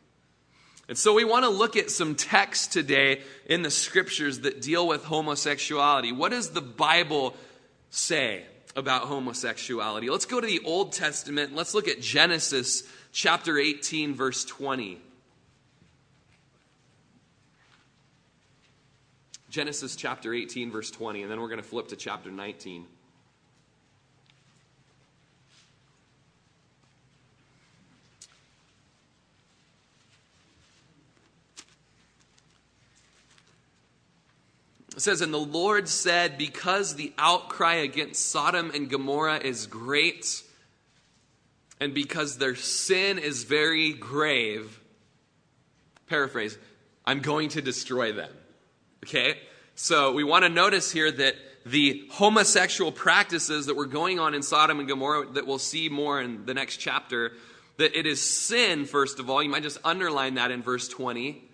[0.88, 4.88] And so we want to look at some texts today in the scriptures that deal
[4.88, 6.12] with homosexuality.
[6.12, 7.36] What does the Bible
[7.90, 8.44] say
[8.76, 10.10] about homosexuality?
[10.10, 11.54] Let's go to the Old Testament.
[11.54, 15.00] Let's look at Genesis chapter 18, verse 20.
[19.50, 22.86] Genesis chapter 18, verse 20, and then we're going to flip to chapter 19.
[34.95, 40.43] It says, And the Lord said, Because the outcry against Sodom and Gomorrah is great,
[41.80, 44.80] and because their sin is very grave,
[46.08, 46.58] paraphrase,
[47.06, 48.32] I'm going to destroy them.
[49.06, 49.38] Okay?
[49.76, 54.44] So we want to notice here that the homosexual practices that were going on in
[54.44, 57.34] Sodom and Gomorrah that we'll see more in the next chapter,
[57.78, 59.42] that it is sin, first of all.
[59.42, 61.46] You might just underline that in verse 20.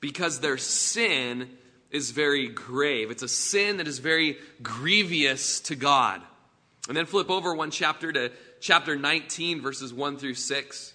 [0.00, 1.50] Because their sin
[1.90, 3.10] is very grave.
[3.10, 6.22] It's a sin that is very grievous to God.
[6.88, 10.94] And then flip over one chapter to chapter 19, verses 1 through 6.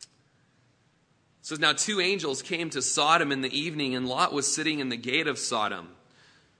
[0.00, 0.06] It
[1.42, 4.88] says, Now two angels came to Sodom in the evening, and Lot was sitting in
[4.88, 5.88] the gate of Sodom.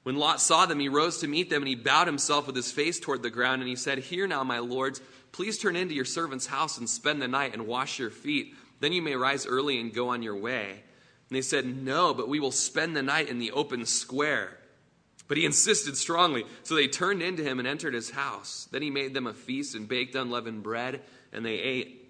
[0.02, 2.72] When Lot saw them, he rose to meet them, and he bowed himself with his
[2.72, 5.00] face toward the ground, and he said, Hear now, my lords,
[5.32, 8.54] please turn into your servant's house and spend the night and wash your feet.
[8.80, 10.70] Then you may rise early and go on your way.
[10.70, 14.57] And they said, No, but we will spend the night in the open square.
[15.28, 16.44] But he insisted strongly.
[16.62, 18.66] So they turned into him and entered his house.
[18.72, 22.06] Then he made them a feast and baked unleavened bread, and they ate.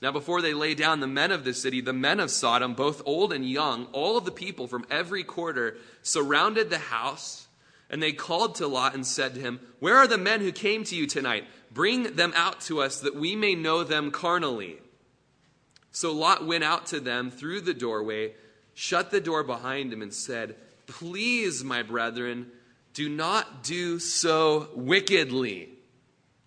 [0.00, 3.02] Now, before they lay down, the men of the city, the men of Sodom, both
[3.06, 7.46] old and young, all of the people from every quarter, surrounded the house.
[7.90, 10.84] And they called to Lot and said to him, Where are the men who came
[10.84, 11.44] to you tonight?
[11.70, 14.78] Bring them out to us that we may know them carnally.
[15.90, 18.34] So Lot went out to them through the doorway,
[18.72, 22.50] shut the door behind him, and said, Please, my brethren,
[22.92, 25.68] do not do so wickedly.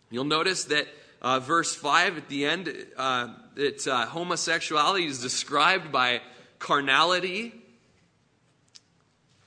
[0.09, 0.87] You'll notice that
[1.21, 6.21] uh, verse 5 at the end, uh, that uh, homosexuality is described by
[6.59, 7.53] carnality.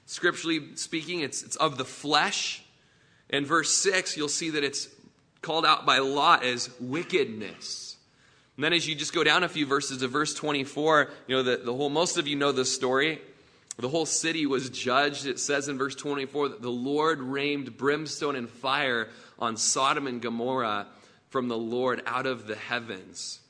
[0.07, 2.63] Scripturally speaking, it's, it's of the flesh.
[3.29, 4.89] In verse 6, you'll see that it's
[5.41, 7.97] called out by Lot as wickedness.
[8.57, 11.43] And then as you just go down a few verses to verse 24, you know,
[11.43, 13.23] the, the whole, most of you know this story.
[13.81, 15.27] The whole city was judged.
[15.27, 20.21] It says in verse 24 that the Lord rained brimstone and fire on Sodom and
[20.21, 20.87] Gomorrah
[21.29, 23.41] from the Lord out of the heavens.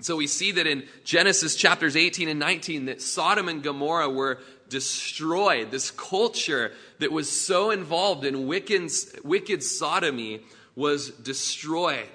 [0.00, 4.38] So we see that in Genesis chapters 18 and 19 that Sodom and Gomorrah were
[4.68, 5.70] destroyed.
[5.70, 8.90] This culture that was so involved in wicked,
[9.24, 10.40] wicked sodomy
[10.74, 12.08] was destroyed.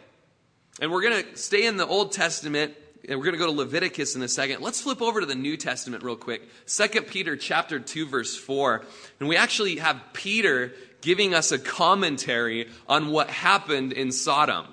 [0.81, 2.75] And we're going to stay in the Old Testament
[3.09, 4.61] we're going to go to Leviticus in a second.
[4.61, 6.41] Let's flip over to the New Testament real quick.
[6.67, 8.83] 2 Peter chapter 2 verse 4.
[9.19, 14.65] And we actually have Peter giving us a commentary on what happened in Sodom.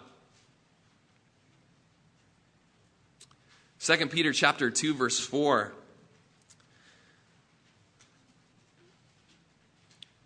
[3.81, 5.73] 2 Peter chapter 2 verse 4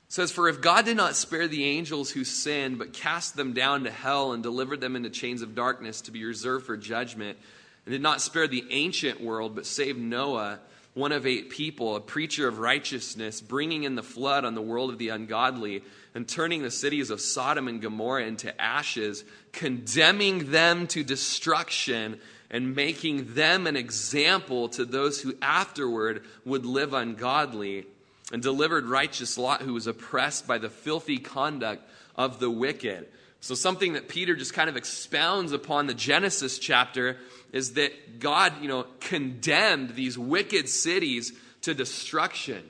[0.08, 3.84] says for if God did not spare the angels who sinned but cast them down
[3.84, 7.38] to hell and delivered them into chains of darkness to be reserved for judgment
[7.86, 10.60] and did not spare the ancient world but saved Noah
[10.92, 14.90] one of eight people a preacher of righteousness bringing in the flood on the world
[14.90, 15.82] of the ungodly
[16.14, 22.20] and turning the cities of Sodom and Gomorrah into ashes condemning them to destruction
[22.50, 27.86] and making them an example to those who afterward would live ungodly,
[28.32, 33.06] and delivered righteous Lot, who was oppressed by the filthy conduct of the wicked.
[33.40, 37.18] So, something that Peter just kind of expounds upon the Genesis chapter
[37.52, 41.32] is that God, you know, condemned these wicked cities
[41.62, 42.62] to destruction.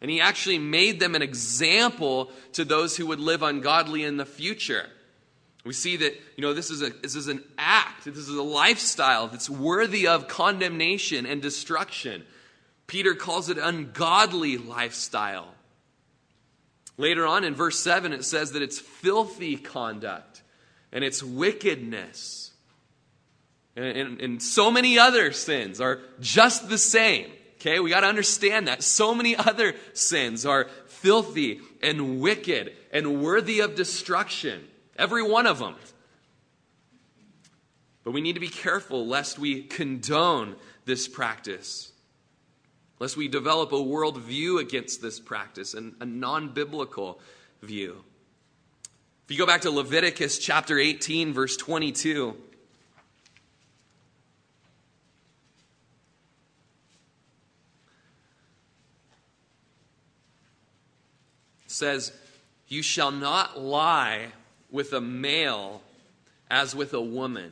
[0.00, 4.26] And he actually made them an example to those who would live ungodly in the
[4.26, 4.86] future.
[5.64, 8.42] We see that, you know, this is, a, this is an act, this is a
[8.42, 12.24] lifestyle that's worthy of condemnation and destruction.
[12.86, 15.48] Peter calls it ungodly lifestyle.
[16.98, 20.42] Later on in verse 7, it says that it's filthy conduct
[20.92, 22.43] and it's wickedness.
[23.76, 27.30] And, and, and so many other sins are just the same.
[27.56, 28.82] Okay, we got to understand that.
[28.82, 34.62] So many other sins are filthy and wicked and worthy of destruction.
[34.96, 35.74] Every one of them.
[38.04, 41.90] But we need to be careful lest we condone this practice,
[43.00, 47.18] lest we develop a worldview against this practice and a non biblical
[47.62, 48.04] view.
[49.24, 52.36] If you go back to Leviticus chapter 18, verse 22,
[61.74, 62.12] says,
[62.68, 64.28] You shall not lie
[64.70, 65.82] with a male
[66.50, 67.50] as with a woman.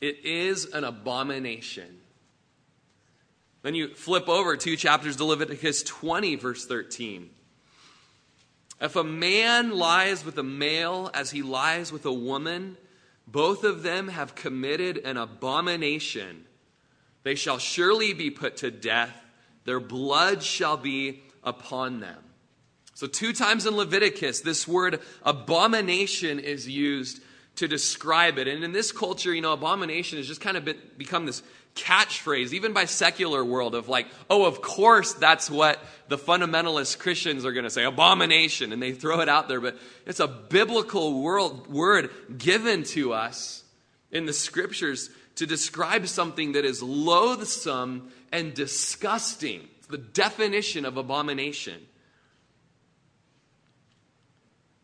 [0.00, 1.98] It is an abomination.
[3.62, 7.28] Then you flip over two chapters to Leviticus 20, verse 13.
[8.80, 12.78] If a man lies with a male as he lies with a woman,
[13.26, 16.46] both of them have committed an abomination.
[17.22, 19.22] They shall surely be put to death,
[19.66, 22.29] their blood shall be upon them.
[23.00, 27.22] So, two times in Leviticus, this word abomination is used
[27.56, 28.46] to describe it.
[28.46, 31.42] And in this culture, you know, abomination has just kind of been, become this
[31.74, 37.46] catchphrase, even by secular world, of like, oh, of course that's what the fundamentalist Christians
[37.46, 39.62] are going to say, abomination, and they throw it out there.
[39.62, 43.64] But it's a biblical world, word given to us
[44.10, 49.68] in the scriptures to describe something that is loathsome and disgusting.
[49.78, 51.80] It's the definition of abomination.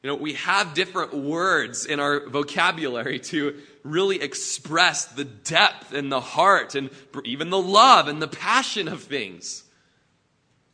[0.07, 6.13] You know, we have different words in our vocabulary to really express the depth and
[6.13, 6.91] the heart and
[7.25, 9.65] even the love and the passion of things.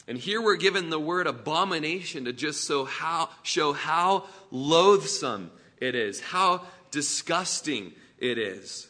[0.07, 5.95] And here we're given the word abomination to just so how, show how loathsome it
[5.95, 8.87] is, how disgusting it is.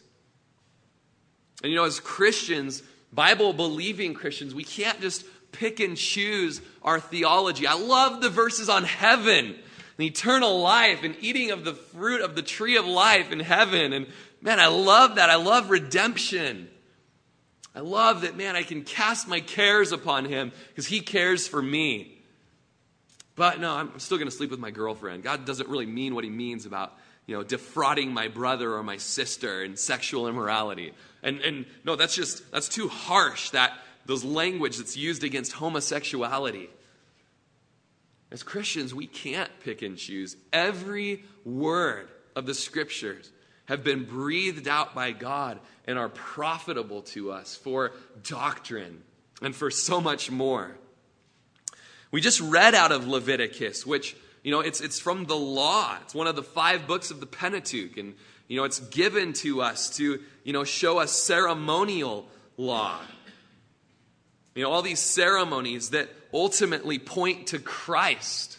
[1.63, 2.83] And you know, as Christians,
[3.13, 7.65] Bible believing Christians, we can't just pick and choose our theology.
[7.65, 9.57] I love the verses on heaven
[9.99, 13.93] and eternal life and eating of the fruit of the tree of life in heaven.
[13.93, 14.07] And
[14.41, 15.31] man, I love that.
[15.31, 16.69] I love redemption.
[17.75, 21.63] I love that, man, I can cast my cares upon him because he cares for
[21.63, 22.19] me.
[23.35, 25.23] But no, I'm still going to sleep with my girlfriend.
[25.23, 26.93] God doesn't really mean what he means about,
[27.27, 30.93] you know, defrauding my brother or my sister and sexual immorality.
[31.23, 33.73] And, and no, that's just, that's too harsh, that,
[34.05, 36.69] those language that's used against homosexuality.
[38.33, 40.39] As Christians, we can't pick and choose.
[40.55, 43.31] Every word of the scriptures
[43.67, 49.03] have been breathed out by God and are profitable to us for doctrine
[49.43, 50.75] and for so much more.
[52.11, 55.99] We just read out of Leviticus, which, you know, it's, it's from the law.
[56.01, 57.99] It's one of the five books of the Pentateuch.
[57.99, 58.15] And,
[58.49, 62.27] you know, it's given to us to, you know, show us ceremonial
[62.57, 62.99] law.
[64.55, 68.59] You know, all these ceremonies that ultimately point to Christ.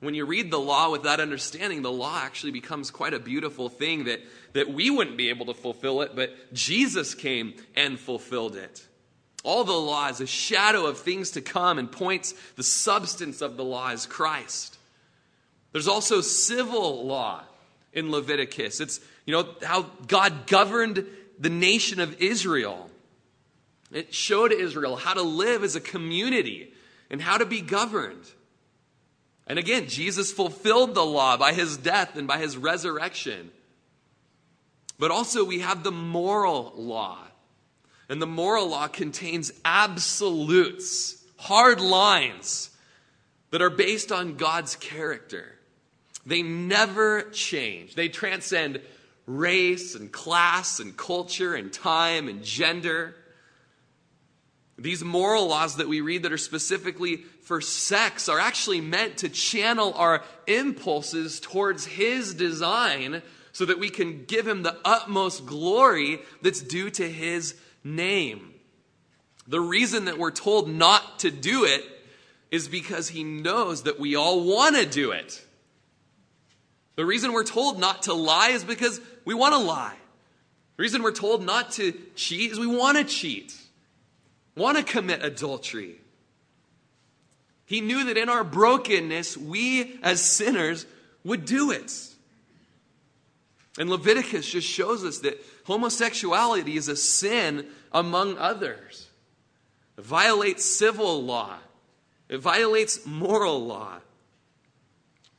[0.00, 3.68] When you read the law with that understanding, the law actually becomes quite a beautiful
[3.68, 4.20] thing that,
[4.52, 8.86] that we wouldn't be able to fulfill it, but Jesus came and fulfilled it.
[9.42, 13.56] All the law is a shadow of things to come and points the substance of
[13.56, 14.76] the law is Christ.
[15.72, 17.42] There's also civil law
[17.92, 18.80] in Leviticus.
[18.80, 21.04] It's, you know, how God governed
[21.38, 22.90] the nation of Israel.
[23.92, 26.72] It showed Israel how to live as a community
[27.10, 28.24] and how to be governed.
[29.46, 33.50] And again, Jesus fulfilled the law by his death and by his resurrection.
[34.98, 37.18] But also, we have the moral law.
[38.08, 42.70] And the moral law contains absolutes, hard lines
[43.50, 45.54] that are based on God's character.
[46.26, 48.80] They never change, they transcend
[49.26, 53.14] race and class and culture and time and gender.
[54.78, 59.28] These moral laws that we read that are specifically for sex are actually meant to
[59.28, 66.20] channel our impulses towards His design so that we can give Him the utmost glory
[66.42, 68.54] that's due to His name.
[69.48, 71.84] The reason that we're told not to do it
[72.52, 75.44] is because He knows that we all want to do it.
[76.94, 79.96] The reason we're told not to lie is because we want to lie.
[80.76, 83.56] The reason we're told not to cheat is we want to cheat
[84.58, 86.00] want to commit adultery.
[87.64, 90.86] He knew that in our brokenness, we as sinners
[91.24, 91.92] would do it.
[93.78, 99.08] And Leviticus just shows us that homosexuality is a sin among others.
[99.96, 101.56] It violates civil law,
[102.28, 103.98] it violates moral law.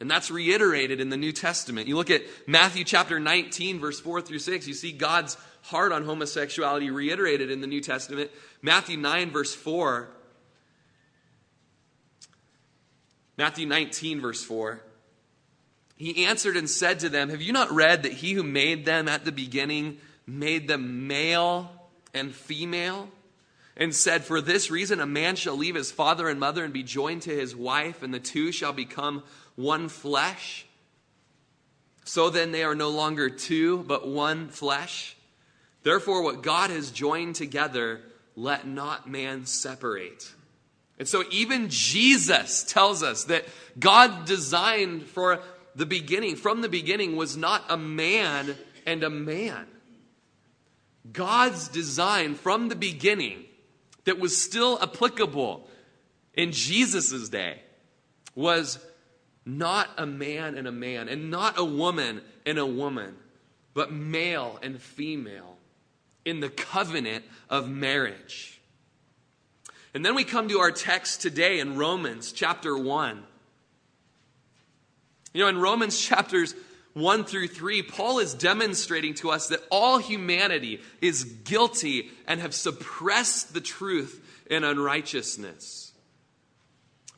[0.01, 1.89] And that's reiterated in the New Testament.
[1.89, 6.05] You look at Matthew chapter 19, verse 4 through 6, you see God's heart on
[6.05, 8.31] homosexuality reiterated in the New Testament.
[8.61, 10.09] Matthew 9, verse 4.
[13.37, 14.81] Matthew 19, verse 4.
[15.95, 19.07] He answered and said to them, Have you not read that he who made them
[19.07, 21.71] at the beginning made them male
[22.13, 23.09] and female?
[23.77, 26.83] And said, For this reason, a man shall leave his father and mother and be
[26.83, 29.23] joined to his wife, and the two shall become
[29.55, 30.65] one flesh.
[32.03, 35.15] So then they are no longer two, but one flesh.
[35.83, 38.01] Therefore, what God has joined together,
[38.39, 40.33] let not man separate.
[40.97, 43.45] And so, even Jesus tells us that
[43.77, 45.41] God designed for
[45.75, 49.65] the beginning, from the beginning, was not a man and a man.
[51.11, 53.45] God's design from the beginning,
[54.05, 55.67] that was still applicable
[56.33, 57.61] in Jesus' day,
[58.35, 58.79] was
[59.45, 63.15] not a man and a man, and not a woman and a woman,
[63.73, 65.48] but male and female
[66.29, 68.61] in the covenant of marriage.
[69.93, 73.23] And then we come to our text today in Romans chapter 1.
[75.33, 76.53] You know, in Romans chapters
[76.93, 82.53] 1 through 3, Paul is demonstrating to us that all humanity is guilty and have
[82.53, 85.91] suppressed the truth in unrighteousness.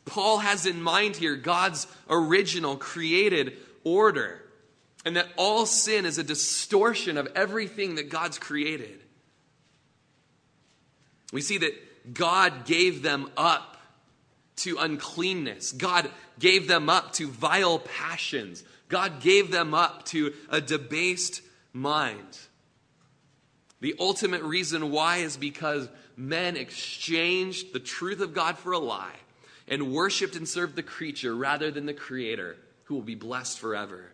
[0.06, 4.42] Paul has in mind here God's original created order,
[5.06, 9.00] and that all sin is a distortion of everything that God's created.
[11.34, 13.78] We see that God gave them up
[14.58, 15.72] to uncleanness.
[15.72, 18.64] God gave them up to vile passions.
[18.90, 21.42] God gave them up to a debased
[21.74, 22.38] mind.
[23.80, 29.16] The ultimate reason why is because men exchanged the truth of God for a lie
[29.68, 34.12] and worshiped and served the creature rather than the creator who will be blessed forever.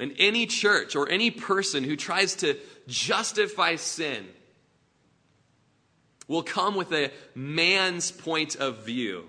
[0.00, 2.56] And any church or any person who tries to
[2.88, 4.26] justify sin
[6.28, 9.26] will come with a man's point of view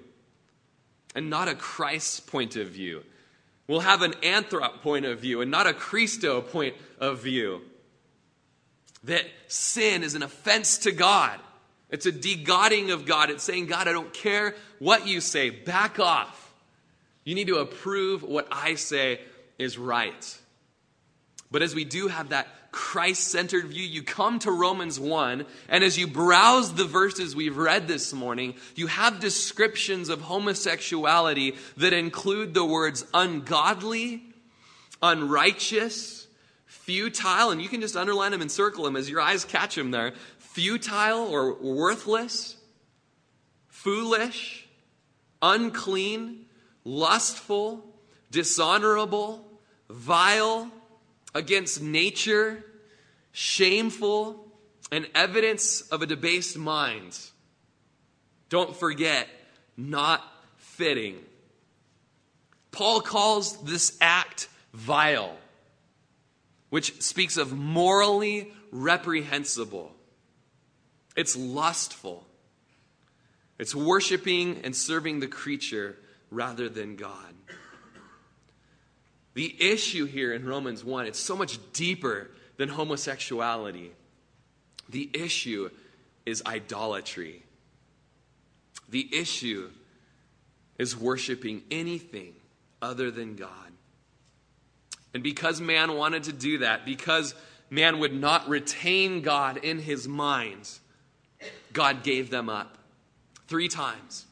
[1.16, 3.04] and not a Christ's point of view.
[3.68, 7.62] We'll have an anthrop point of view and not a Christo point of view.
[9.04, 11.40] That sin is an offense to God.
[11.90, 13.30] It's a degodding of God.
[13.30, 16.54] It's saying, God, I don't care what you say, back off.
[17.24, 19.22] You need to approve what I say
[19.60, 20.40] is right.
[21.54, 25.84] But as we do have that Christ centered view, you come to Romans 1, and
[25.84, 31.94] as you browse the verses we've read this morning, you have descriptions of homosexuality that
[31.94, 34.24] include the words ungodly,
[35.04, 36.26] unrighteous,
[36.66, 39.92] futile, and you can just underline them and circle them as your eyes catch them
[39.92, 40.14] there.
[40.40, 42.58] Futile or worthless,
[43.68, 44.68] foolish,
[45.40, 46.48] unclean,
[46.84, 47.86] lustful,
[48.32, 49.46] dishonorable,
[49.88, 50.72] vile
[51.34, 52.64] against nature,
[53.32, 54.48] shameful,
[54.92, 57.18] and evidence of a debased mind.
[58.50, 59.28] Don't forget,
[59.76, 60.24] not
[60.58, 61.18] fitting.
[62.72, 65.36] Paul calls this act vile,
[66.70, 69.96] which speaks of morally reprehensible.
[71.16, 72.26] It's lustful.
[73.60, 75.98] It's worshiping and serving the creature
[76.32, 77.34] rather than God.
[79.34, 83.92] The issue here in Romans 1, it's so much deeper than homosexuality.
[84.90, 85.70] The issue
[86.26, 87.44] is idolatry.
[88.90, 89.72] The issue
[90.78, 92.34] is worshiping anything
[92.82, 93.50] other than God.
[95.14, 97.36] And because man wanted to do that, because
[97.70, 100.70] man would not retain God in his mind,
[101.72, 102.78] God gave them up.
[103.48, 104.26] Three times.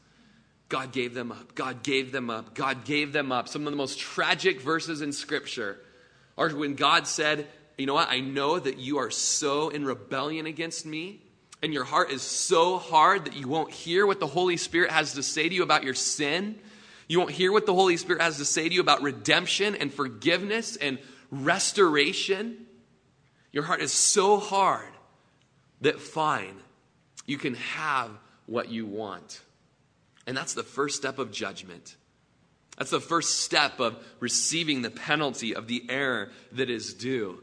[0.72, 1.54] God gave them up.
[1.54, 2.54] God gave them up.
[2.54, 3.46] God gave them up.
[3.46, 5.78] Some of the most tragic verses in Scripture
[6.38, 7.46] are when God said,
[7.76, 8.08] You know what?
[8.08, 11.20] I know that you are so in rebellion against me,
[11.62, 15.12] and your heart is so hard that you won't hear what the Holy Spirit has
[15.12, 16.58] to say to you about your sin.
[17.06, 19.92] You won't hear what the Holy Spirit has to say to you about redemption and
[19.92, 20.98] forgiveness and
[21.30, 22.66] restoration.
[23.52, 24.88] Your heart is so hard
[25.82, 26.56] that fine,
[27.26, 28.10] you can have
[28.46, 29.42] what you want.
[30.26, 31.96] And that's the first step of judgment.
[32.78, 37.42] That's the first step of receiving the penalty of the error that is due.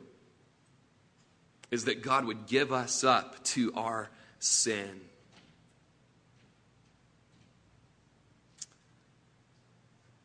[1.71, 4.09] Is that God would give us up to our
[4.39, 5.01] sin.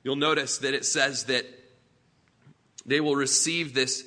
[0.02, 1.46] You'll notice that it says that
[2.86, 4.05] they will receive this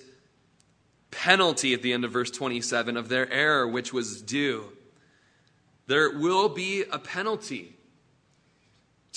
[1.09, 4.65] penalty at the end of verse 27 of their error, which was due.
[5.87, 7.76] There will be a penalty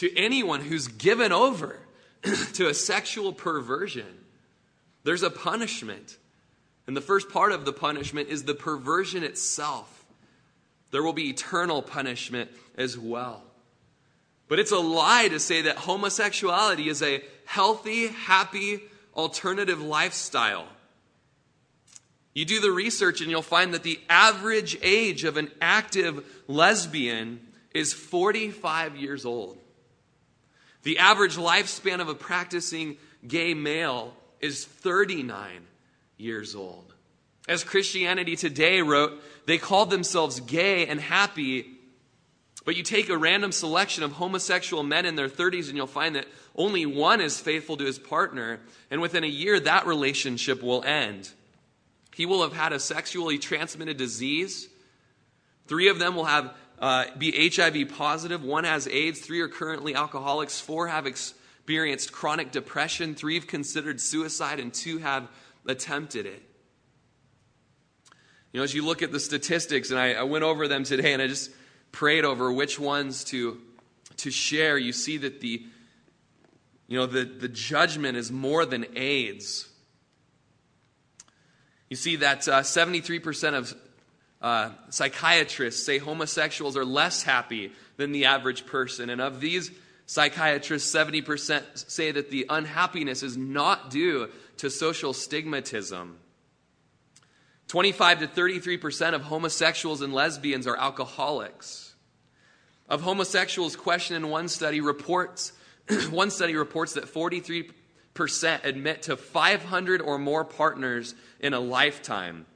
[0.00, 1.78] to anyone who's given over
[2.54, 4.06] to a sexual perversion.
[5.04, 6.16] There's a punishment.
[6.86, 10.06] And the first part of the punishment is the perversion itself.
[10.90, 13.42] There will be eternal punishment as well.
[14.48, 18.80] But it's a lie to say that homosexuality is a healthy, happy,
[19.14, 20.66] alternative lifestyle.
[22.32, 27.46] You do the research and you'll find that the average age of an active lesbian
[27.74, 29.58] is 45 years old.
[30.82, 35.66] The average lifespan of a practicing gay male is 39
[36.16, 36.94] years old.
[37.48, 41.66] As Christianity Today wrote, they called themselves gay and happy,
[42.64, 46.16] but you take a random selection of homosexual men in their 30s and you'll find
[46.16, 48.60] that only one is faithful to his partner,
[48.90, 51.30] and within a year, that relationship will end.
[52.14, 54.68] He will have had a sexually transmitted disease.
[55.66, 58.42] Three of them will have uh, be HIV positive.
[58.42, 59.20] One has AIDS.
[59.20, 60.60] Three are currently alcoholics.
[60.60, 63.14] Four have experienced chronic depression.
[63.14, 65.28] Three have considered suicide, and two have
[65.66, 66.42] attempted it.
[68.52, 71.12] You know, as you look at the statistics, and I, I went over them today,
[71.12, 71.50] and I just
[71.92, 73.60] prayed over which ones to,
[74.16, 75.66] to share, you see that the
[76.88, 79.68] You know, the, the judgment is more than AIDS.
[81.88, 83.74] You see that uh, 73% of
[84.40, 89.10] uh, psychiatrists say homosexuals are less happy than the average person.
[89.10, 89.70] And of these
[90.06, 94.28] psychiatrists, 70% say that the unhappiness is not due
[94.58, 96.14] to social stigmatism.
[97.68, 101.94] 25 to 33% of homosexuals and lesbians are alcoholics.
[102.88, 105.52] Of homosexuals questioned in one study reports
[106.10, 107.70] one study reports that 43%
[108.64, 112.46] admit to 500 or more partners in a lifetime.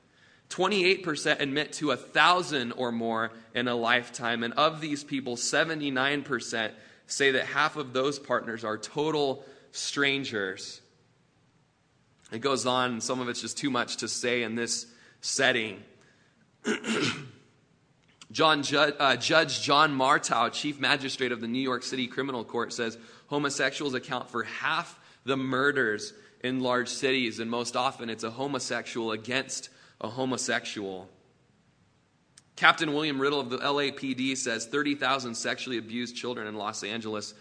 [0.55, 4.45] 28% admit to a 1,000 or more in a lifetime.
[4.45, 6.71] And of these people, 79%
[7.09, 10.81] say that half of those partners are total strangers.
[12.31, 14.87] It goes on, some of it's just too much to say in this
[15.21, 15.83] setting.
[18.31, 22.97] John uh, Judge John Murtagh, Chief Magistrate of the New York City Criminal Court, says
[23.27, 26.13] homosexuals account for half the murders
[26.45, 29.69] in large cities, and most often it's a homosexual against
[30.01, 31.09] a homosexual.
[32.57, 37.35] Captain William Riddle of the LAPD says 30,000 sexually abused children in Los Angeles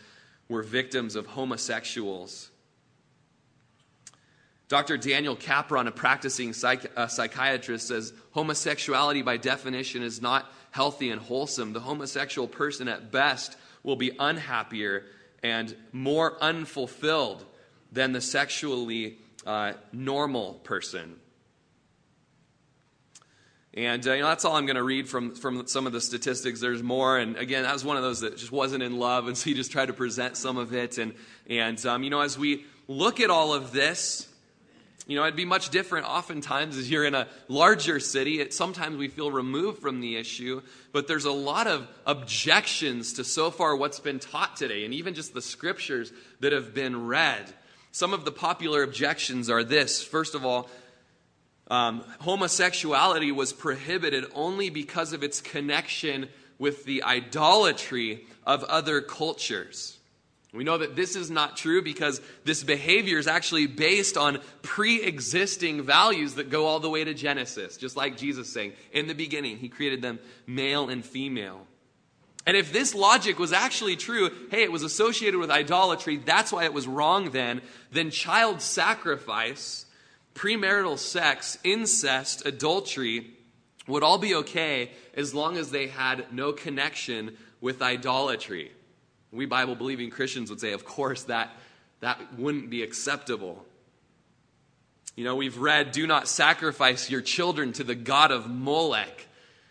[0.49, 2.49] were victims of homosexuals.
[4.70, 4.97] Dr.
[4.97, 11.22] Daniel Cappon, a practicing psych- a psychiatrist, says homosexuality by definition is not healthy and
[11.22, 11.74] wholesome.
[11.74, 15.06] The homosexual person at best will be unhappier
[15.43, 17.45] and more unfulfilled
[17.91, 21.20] than the sexually uh, normal person.
[23.76, 26.01] And uh, you know, that's all I'm going to read from, from some of the
[26.01, 26.61] statistics.
[26.61, 27.17] There's more.
[27.17, 29.28] And again, that was one of those that just wasn't in love.
[29.28, 30.99] And so he just tried to present some of it.
[30.99, 31.13] And,
[31.49, 34.30] and um, you know, as we look at all of this,
[35.07, 38.39] you know, it'd be much different oftentimes as you're in a larger city.
[38.39, 40.61] It, sometimes we feel removed from the issue,
[40.93, 45.13] but there's a lot of objections to so far what's been taught today, and even
[45.13, 47.53] just the scriptures that have been read.
[47.91, 50.69] Some of the popular objections are this first of all,
[51.70, 59.97] um, homosexuality was prohibited only because of its connection with the idolatry of other cultures.
[60.53, 65.01] We know that this is not true because this behavior is actually based on pre
[65.01, 69.16] existing values that go all the way to Genesis, just like Jesus saying, In the
[69.16, 71.66] beginning, he created them male and female.
[72.45, 76.66] And if this logic was actually true, hey, it was associated with idolatry, that's why
[76.66, 77.61] it was wrong then,
[77.91, 79.86] then child sacrifice,
[80.34, 83.31] premarital sex, incest, adultery
[83.88, 88.71] would all be okay as long as they had no connection with idolatry.
[89.31, 91.51] We Bible believing Christians would say, of course, that,
[91.99, 93.65] that wouldn't be acceptable.
[95.15, 99.27] You know, we've read, do not sacrifice your children to the God of Molech.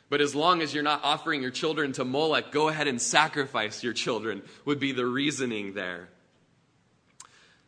[0.08, 3.82] But as long as you're not offering your children to Molech, go ahead and sacrifice
[3.82, 6.10] your children, would be the reasoning there.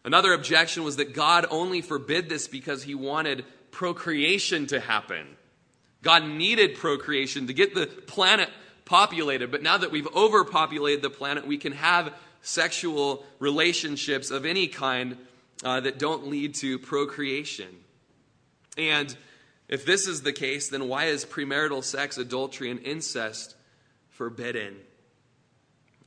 [0.04, 5.26] Another objection was that God only forbid this because he wanted procreation to happen.
[6.02, 8.50] God needed procreation to get the planet
[8.84, 9.50] populated.
[9.50, 15.16] But now that we've overpopulated the planet, we can have sexual relationships of any kind
[15.64, 17.68] uh, that don't lead to procreation.
[18.76, 19.16] And
[19.68, 23.56] if this is the case, then why is premarital sex, adultery, and incest
[24.10, 24.76] forbidden?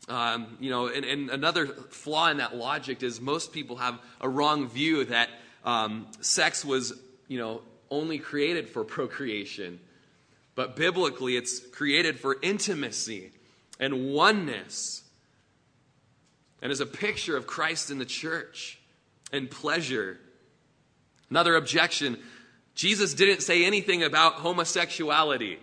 [0.07, 4.29] Um, you know, and, and, another flaw in that logic is most people have a
[4.29, 5.29] wrong view that
[5.65, 6.93] um, sex was,
[7.27, 9.79] you know, only created for procreation.
[10.55, 13.31] But biblically, it's created for intimacy
[13.81, 15.03] and oneness
[16.61, 18.79] and is a picture of Christ in the church
[19.31, 20.17] and pleasure.
[21.29, 22.17] Another objection
[22.75, 25.57] Jesus didn't say anything about homosexuality.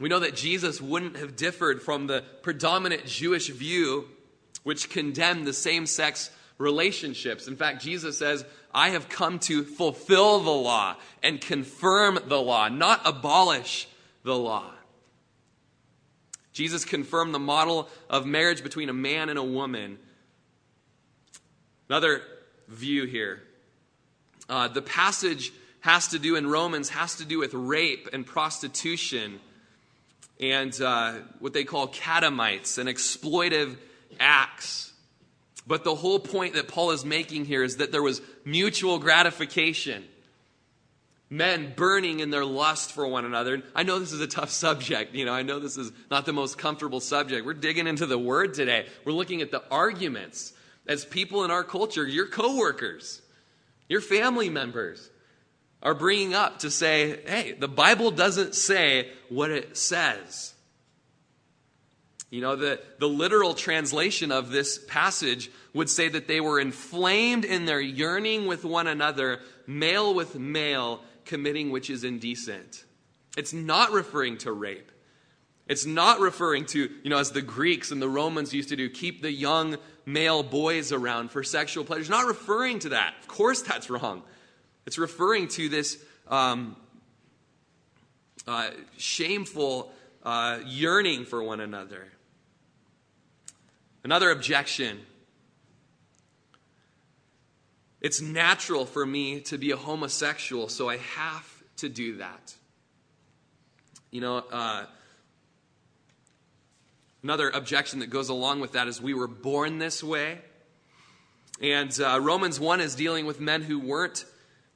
[0.00, 4.08] We know that Jesus wouldn't have differed from the predominant Jewish view,
[4.64, 7.46] which condemned the same sex relationships.
[7.46, 12.68] In fact, Jesus says, I have come to fulfill the law and confirm the law,
[12.68, 13.88] not abolish
[14.24, 14.70] the law.
[16.52, 19.98] Jesus confirmed the model of marriage between a man and a woman.
[21.88, 22.22] Another
[22.68, 23.42] view here.
[24.48, 29.40] Uh, the passage has to do in Romans has to do with rape and prostitution
[30.40, 33.76] and uh, what they call catamites and exploitive
[34.18, 34.92] acts.
[35.66, 40.04] But the whole point that Paul is making here is that there was mutual gratification.
[41.30, 43.62] Men burning in their lust for one another.
[43.74, 45.14] I know this is a tough subject.
[45.14, 47.46] You know, I know this is not the most comfortable subject.
[47.46, 48.86] We're digging into the word today.
[49.04, 50.52] We're looking at the arguments
[50.86, 53.22] as people in our culture, your coworkers,
[53.88, 55.08] your family members
[55.84, 60.54] are bringing up to say, hey, the Bible doesn't say what it says.
[62.30, 67.44] You know, the, the literal translation of this passage would say that they were inflamed
[67.44, 72.84] in their yearning with one another, male with male, committing which is indecent.
[73.36, 74.90] It's not referring to rape.
[75.68, 78.90] It's not referring to, you know, as the Greeks and the Romans used to do,
[78.90, 82.00] keep the young male boys around for sexual pleasure.
[82.00, 83.14] It's not referring to that.
[83.20, 84.22] Of course, that's wrong.
[84.86, 86.76] It's referring to this um,
[88.46, 92.06] uh, shameful uh, yearning for one another.
[94.02, 95.00] Another objection.
[98.00, 102.54] It's natural for me to be a homosexual, so I have to do that.
[104.10, 104.84] You know, uh,
[107.22, 110.38] another objection that goes along with that is we were born this way.
[111.60, 114.26] And uh, Romans 1 is dealing with men who weren't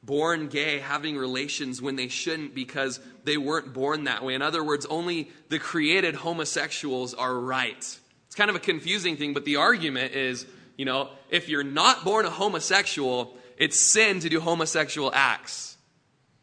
[0.03, 4.35] born gay having relations when they shouldn't because they weren't born that way.
[4.35, 7.77] In other words, only the created homosexuals are right.
[7.77, 10.47] It's kind of a confusing thing, but the argument is
[10.79, 15.77] you know, if you're not born a homosexual, it's sin to do homosexual acts.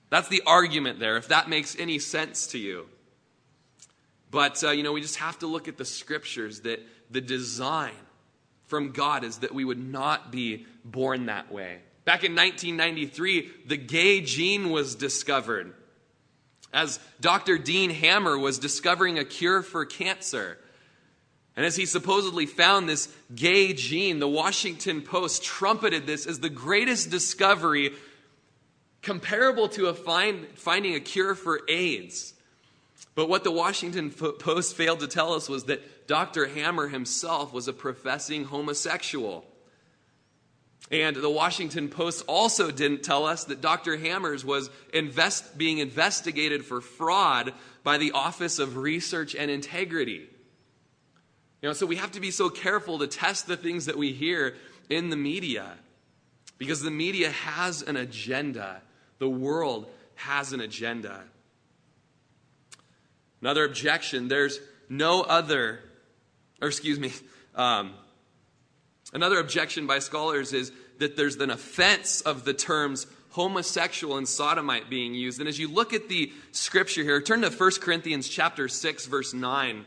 [0.10, 2.88] That's the argument there, if that makes any sense to you.
[4.30, 7.94] But, uh, you know, we just have to look at the scriptures that the design
[8.66, 11.80] from God is that we would not be born that way.
[12.06, 15.74] Back in 1993, the gay gene was discovered.
[16.72, 17.58] As Dr.
[17.58, 20.60] Dean Hammer was discovering a cure for cancer.
[21.56, 26.50] And as he supposedly found this gay gene, the Washington Post trumpeted this as the
[26.50, 27.92] greatest discovery
[29.02, 32.34] comparable to a find, finding a cure for AIDS.
[33.16, 36.46] But what the Washington Post failed to tell us was that Dr.
[36.48, 39.46] Hammer himself was a professing homosexual.
[40.92, 43.98] And the Washington Post also didn't tell us that Dr.
[43.98, 50.28] Hammers was invest, being investigated for fraud by the Office of Research and Integrity.
[51.62, 54.12] You know, so we have to be so careful to test the things that we
[54.12, 54.56] hear
[54.90, 55.74] in the media
[56.60, 58.82] because the media has an agenda.
[59.18, 61.24] The world has an agenda.
[63.42, 64.60] Another objection there's
[64.90, 65.80] no other,
[66.62, 67.12] or excuse me,
[67.56, 67.94] um,
[69.16, 74.90] Another objection by scholars is that there's an offense of the terms homosexual and sodomite
[74.90, 75.40] being used.
[75.40, 79.34] And as you look at the scripture here, turn to 1 Corinthians chapter 6 verse
[79.34, 79.86] 9.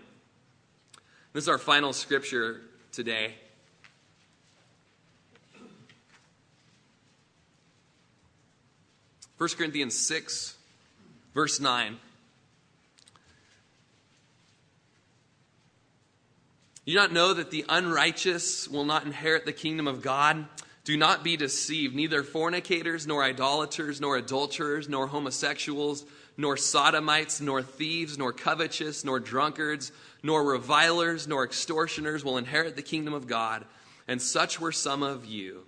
[1.34, 3.34] This is our final scripture today.
[9.36, 10.56] First Corinthians 6,
[11.34, 11.98] verse 9.
[16.88, 20.46] You not know that the unrighteous will not inherit the kingdom of God?
[20.84, 21.94] Do not be deceived.
[21.94, 26.06] Neither fornicators, nor idolaters, nor adulterers, nor homosexuals,
[26.38, 32.80] nor sodomites, nor thieves, nor covetous, nor drunkards, nor revilers, nor extortioners will inherit the
[32.80, 33.66] kingdom of God.
[34.08, 35.64] And such were some of you.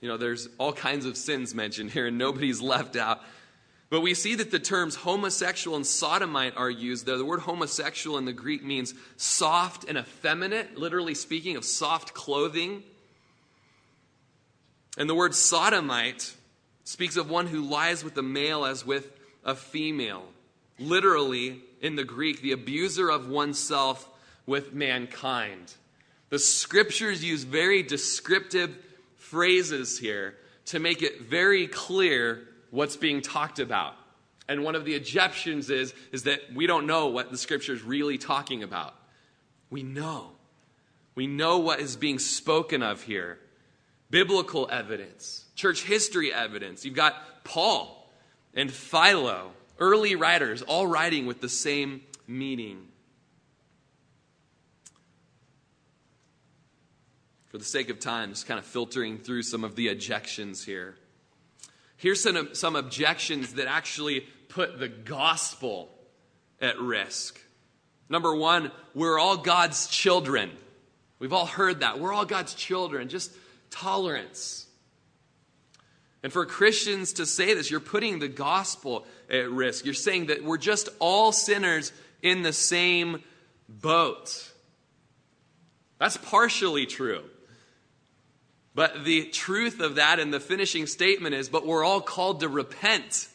[0.00, 3.20] You know, there's all kinds of sins mentioned here, and nobody's left out.
[3.94, 7.16] But we see that the terms homosexual and sodomite are used there.
[7.16, 12.82] The word homosexual in the Greek means soft and effeminate, literally speaking of soft clothing.
[14.98, 16.34] And the word sodomite
[16.82, 19.12] speaks of one who lies with a male as with
[19.44, 20.24] a female.
[20.80, 24.08] Literally, in the Greek, the abuser of oneself
[24.44, 25.72] with mankind.
[26.30, 28.76] The scriptures use very descriptive
[29.18, 30.34] phrases here
[30.64, 33.94] to make it very clear what's being talked about.
[34.48, 37.82] And one of the objections is, is that we don't know what the scripture is
[37.82, 38.94] really talking about.
[39.70, 40.32] We know.
[41.14, 43.38] We know what is being spoken of here.
[44.10, 46.84] Biblical evidence, church history evidence.
[46.84, 48.10] You've got Paul
[48.54, 52.88] and Philo, early writers, all writing with the same meaning.
[57.46, 60.96] For the sake of time, just kind of filtering through some of the objections here.
[62.04, 65.88] Here's some, some objections that actually put the gospel
[66.60, 67.40] at risk.
[68.10, 70.50] Number one, we're all God's children.
[71.18, 71.98] We've all heard that.
[71.98, 73.32] We're all God's children, just
[73.70, 74.66] tolerance.
[76.22, 79.86] And for Christians to say this, you're putting the gospel at risk.
[79.86, 81.90] You're saying that we're just all sinners
[82.20, 83.22] in the same
[83.66, 84.52] boat.
[85.98, 87.22] That's partially true.
[88.74, 92.48] But the truth of that and the finishing statement is, but we're all called to
[92.48, 93.28] repent.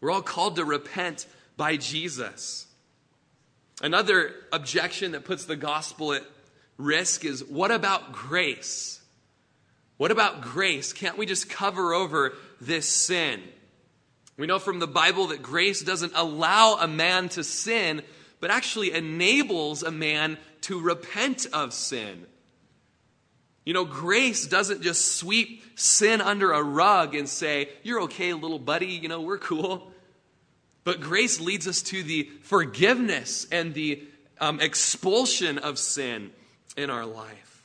[0.00, 1.26] We're all called to repent
[1.56, 2.66] by Jesus.
[3.82, 6.22] Another objection that puts the gospel at
[6.78, 9.00] risk is what about grace?
[9.98, 10.94] What about grace?
[10.94, 13.42] Can't we just cover over this sin?
[14.38, 18.00] We know from the Bible that grace doesn't allow a man to sin,
[18.40, 22.26] but actually enables a man to repent of sin.
[23.70, 28.58] You know, grace doesn't just sweep sin under a rug and say, You're okay, little
[28.58, 29.92] buddy, you know, we're cool.
[30.82, 34.02] But grace leads us to the forgiveness and the
[34.40, 36.32] um, expulsion of sin
[36.76, 37.64] in our life.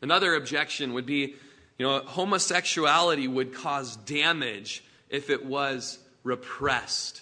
[0.00, 1.34] Another objection would be
[1.76, 7.20] you know, homosexuality would cause damage if it was repressed.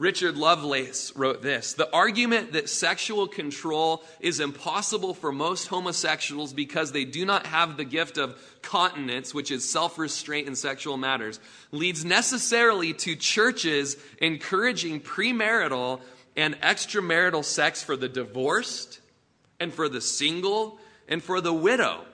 [0.00, 6.90] Richard Lovelace wrote this The argument that sexual control is impossible for most homosexuals because
[6.90, 11.38] they do not have the gift of continence, which is self restraint in sexual matters,
[11.70, 16.00] leads necessarily to churches encouraging premarital
[16.34, 19.00] and extramarital sex for the divorced,
[19.60, 20.78] and for the single,
[21.08, 22.06] and for the widow.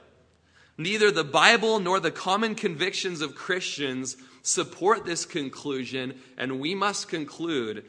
[0.76, 4.16] Neither the Bible nor the common convictions of Christians
[4.47, 7.85] support this conclusion, and we must conclude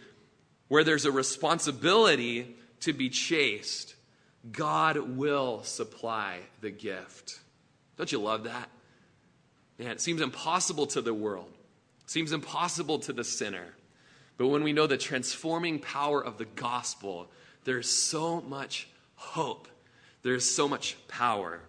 [0.68, 3.95] where there's a responsibility to be chaste,
[4.51, 7.39] God will supply the gift.
[7.95, 8.70] Don't you love that?
[9.78, 11.51] Man, it seems impossible to the world,
[12.03, 13.74] it seems impossible to the sinner.
[14.38, 17.28] But when we know the transforming power of the gospel,
[17.64, 19.68] there's so much hope,
[20.22, 21.60] there's so much power.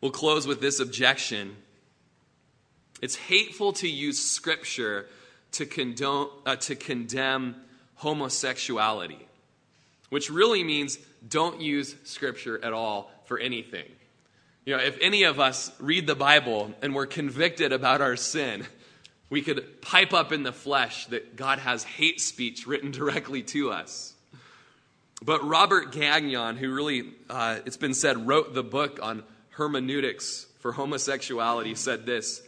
[0.00, 1.56] We'll close with this objection
[3.02, 5.06] it's hateful to use scripture
[5.52, 7.56] to, condone, uh, to condemn
[7.96, 9.26] homosexuality,
[10.10, 13.86] which really means don't use scripture at all for anything.
[14.64, 18.66] You know, if any of us read the Bible and we're convicted about our sin,
[19.28, 23.70] we could pipe up in the flesh that God has hate speech written directly to
[23.70, 24.14] us.
[25.22, 30.72] But Robert Gagnon, who really, uh, it's been said, wrote the book on hermeneutics for
[30.72, 32.42] homosexuality, said this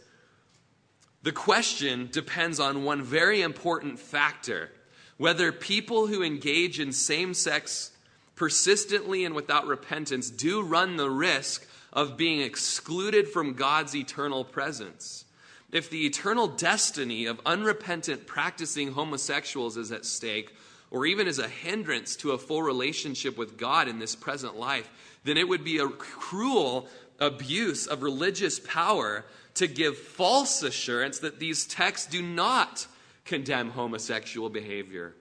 [1.27, 4.71] the question depends on one very important factor
[5.17, 7.91] whether people who engage in same sex
[8.37, 15.25] persistently and without repentance do run the risk of being excluded from God's eternal presence.
[15.69, 20.55] If the eternal destiny of unrepentant practicing homosexuals is at stake,
[20.91, 24.89] or even as a hindrance to a full relationship with God in this present life,
[25.25, 26.87] then it would be a cruel
[27.19, 29.25] abuse of religious power
[29.57, 32.87] to give false assurance that these texts do not
[33.25, 35.13] condemn homosexual behavior.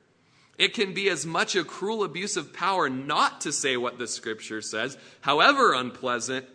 [0.59, 4.07] It can be as much a cruel abuse of power not to say what the
[4.07, 6.47] scripture says, however unpleasant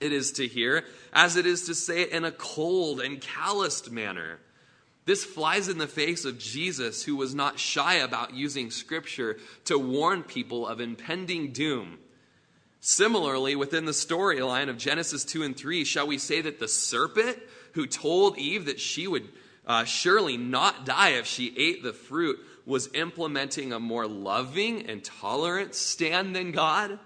[0.00, 3.90] it is to hear, as it is to say it in a cold and calloused
[3.90, 4.38] manner.
[5.04, 9.78] This flies in the face of Jesus, who was not shy about using scripture to
[9.78, 11.98] warn people of impending doom
[12.86, 17.38] Similarly, within the storyline of Genesis 2 and 3, shall we say that the serpent
[17.72, 19.26] who told Eve that she would
[19.66, 25.02] uh, surely not die if she ate the fruit was implementing a more loving and
[25.02, 26.98] tolerant stand than God?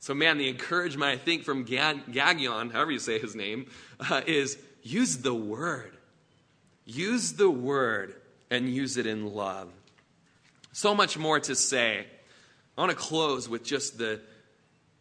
[0.00, 4.58] So, man, the encouragement I think from Gagnon, however you say his name, uh, is
[4.82, 5.96] use the word.
[6.84, 8.16] Use the word
[8.50, 9.68] and use it in love.
[10.72, 12.06] So much more to say.
[12.78, 14.20] I want to close with just the,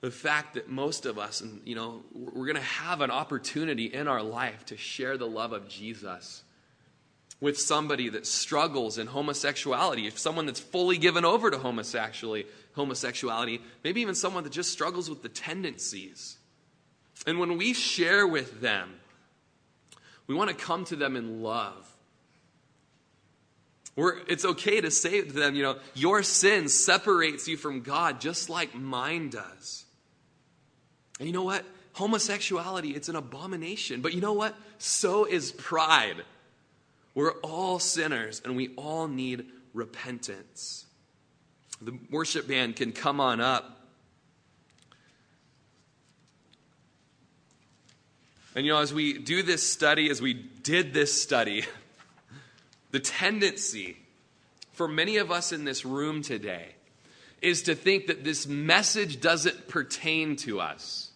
[0.02, 3.86] the fact that most of us, and you know, we're going to have an opportunity
[3.86, 6.42] in our life to share the love of Jesus
[7.40, 13.62] with somebody that struggles in homosexuality, if someone that's fully given over to homosexuality, homosexuality,
[13.84, 16.38] maybe even someone that just struggles with the tendencies.
[17.28, 18.96] And when we share with them,
[20.26, 21.87] we want to come to them in love.
[23.98, 28.22] We're, it's okay to say to them, you know, your sin separates you from God
[28.22, 29.86] just like mine does.
[31.20, 31.66] And you know what?
[31.93, 34.02] Homosexuality, it's an abomination.
[34.02, 34.56] But you know what?
[34.78, 36.24] So is pride.
[37.16, 40.86] We're all sinners and we all need repentance.
[41.82, 43.82] The worship band can come on up.
[48.54, 51.66] And you know, as we do this study, as we did this study,
[52.98, 53.95] The tendency
[54.72, 56.70] for many of us in this room today
[57.43, 61.12] is to think that this message doesn't pertain to us.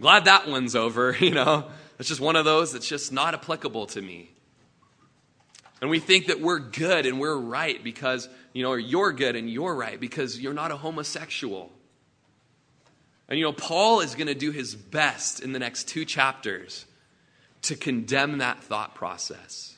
[0.00, 1.66] Glad that one's over, you know.
[1.98, 4.30] It's just one of those that's just not applicable to me.
[5.82, 9.50] And we think that we're good and we're right because, you know, you're good and
[9.50, 11.70] you're right because you're not a homosexual.
[13.28, 16.86] And, you know, Paul is going to do his best in the next two chapters
[17.62, 19.76] to condemn that thought process.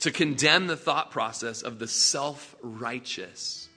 [0.00, 3.68] To condemn the thought process of the self righteous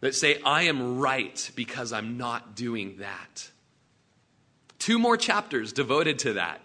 [0.00, 3.50] that say, I am right because I'm not doing that.
[4.78, 6.60] Two more chapters devoted to that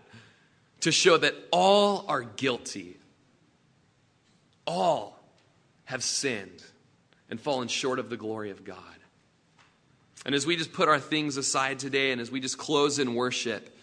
[0.81, 2.97] to show that all are guilty.
[4.65, 5.19] All
[5.85, 6.63] have sinned
[7.29, 8.96] and fallen short of the glory of God.
[10.27, 13.15] And as we just put our things aside today and as we just close in
[13.15, 13.73] worship,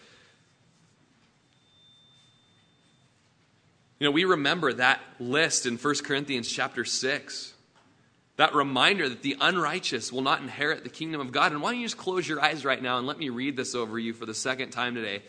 [3.99, 7.53] you know, we remember that list in 1 Corinthians chapter 6.
[8.37, 11.51] That reminder that the unrighteous will not inherit the kingdom of God.
[11.51, 13.73] And why don't you just close your eyes right now and let me read this
[13.73, 15.23] over you for the second time today?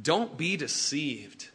[0.00, 1.48] Don't be deceived.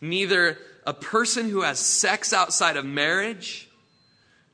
[0.00, 3.67] Neither a person who has sex outside of marriage,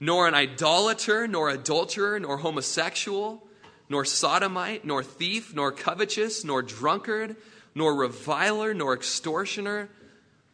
[0.05, 3.43] nor an idolater, nor adulterer, nor homosexual,
[3.89, 7.37] nor sodomite, nor thief, nor covetous, nor drunkard,
[7.75, 9.89] nor reviler, nor extortioner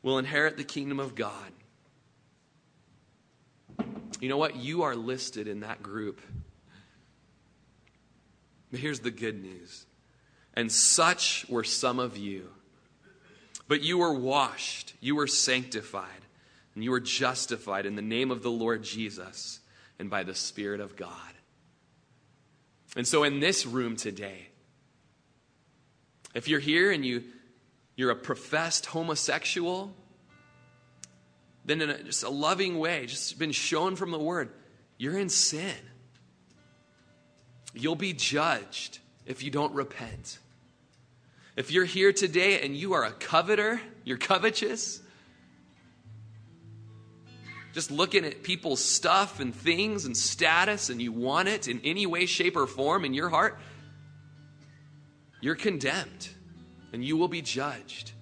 [0.02, 1.52] will inherit the kingdom of God.
[4.20, 4.54] You know what?
[4.54, 6.20] You are listed in that group.
[8.70, 9.84] But here's the good news.
[10.54, 12.50] And such were some of you.
[13.66, 16.19] But you were washed, you were sanctified,
[16.74, 19.60] and you are justified in the name of the Lord Jesus
[19.98, 21.12] and by the Spirit of God.
[22.96, 24.48] And so, in this room today,
[26.34, 27.24] if you're here and you,
[27.96, 29.92] you're a professed homosexual,
[31.64, 34.50] then in a, just a loving way, just been shown from the Word,
[34.98, 35.76] you're in sin.
[37.74, 40.38] You'll be judged if you don't repent.
[41.56, 45.00] If you're here today and you are a coveter, you're covetous,
[47.72, 52.06] just looking at people's stuff and things and status, and you want it in any
[52.06, 53.58] way, shape, or form in your heart,
[55.40, 56.28] you're condemned
[56.92, 58.12] and you will be judged.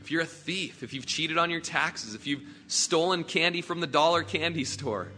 [0.00, 3.80] If you're a thief, if you've cheated on your taxes, if you've stolen candy from
[3.80, 5.08] the dollar candy store,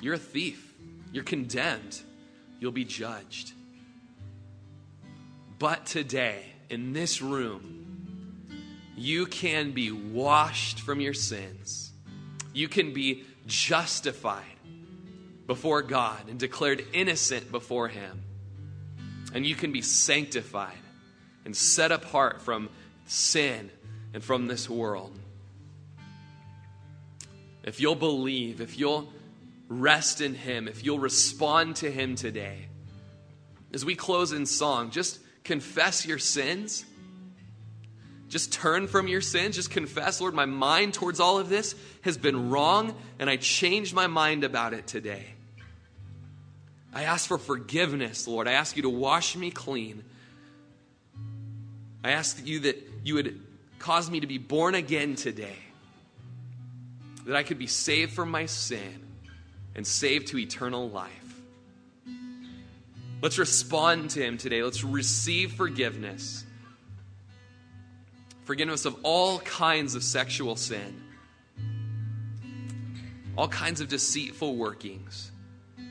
[0.00, 0.66] you're a thief.
[1.12, 2.00] You're condemned.
[2.58, 3.52] You'll be judged.
[5.58, 7.89] But today, in this room,
[9.00, 11.90] you can be washed from your sins.
[12.52, 14.44] You can be justified
[15.46, 18.22] before God and declared innocent before Him.
[19.32, 20.76] And you can be sanctified
[21.46, 22.68] and set apart from
[23.06, 23.70] sin
[24.12, 25.18] and from this world.
[27.62, 29.10] If you'll believe, if you'll
[29.68, 32.66] rest in Him, if you'll respond to Him today,
[33.72, 36.84] as we close in song, just confess your sins.
[38.30, 39.56] Just turn from your sins.
[39.56, 43.92] Just confess, Lord, my mind towards all of this has been wrong, and I changed
[43.92, 45.26] my mind about it today.
[46.94, 48.46] I ask for forgiveness, Lord.
[48.46, 50.04] I ask you to wash me clean.
[52.04, 53.40] I ask you that you would
[53.80, 55.56] cause me to be born again today,
[57.26, 59.00] that I could be saved from my sin
[59.74, 61.10] and saved to eternal life.
[63.22, 64.62] Let's respond to Him today.
[64.62, 66.44] Let's receive forgiveness.
[68.50, 71.00] Forgiveness of all kinds of sexual sin,
[73.38, 75.30] all kinds of deceitful workings,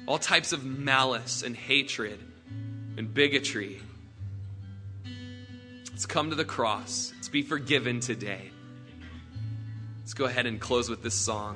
[0.05, 2.19] all types of malice and hatred
[2.97, 3.81] and bigotry
[5.89, 7.13] Let's come to the cross.
[7.15, 8.51] Let's be forgiven today.
[10.01, 11.55] Let's go ahead and close with this song.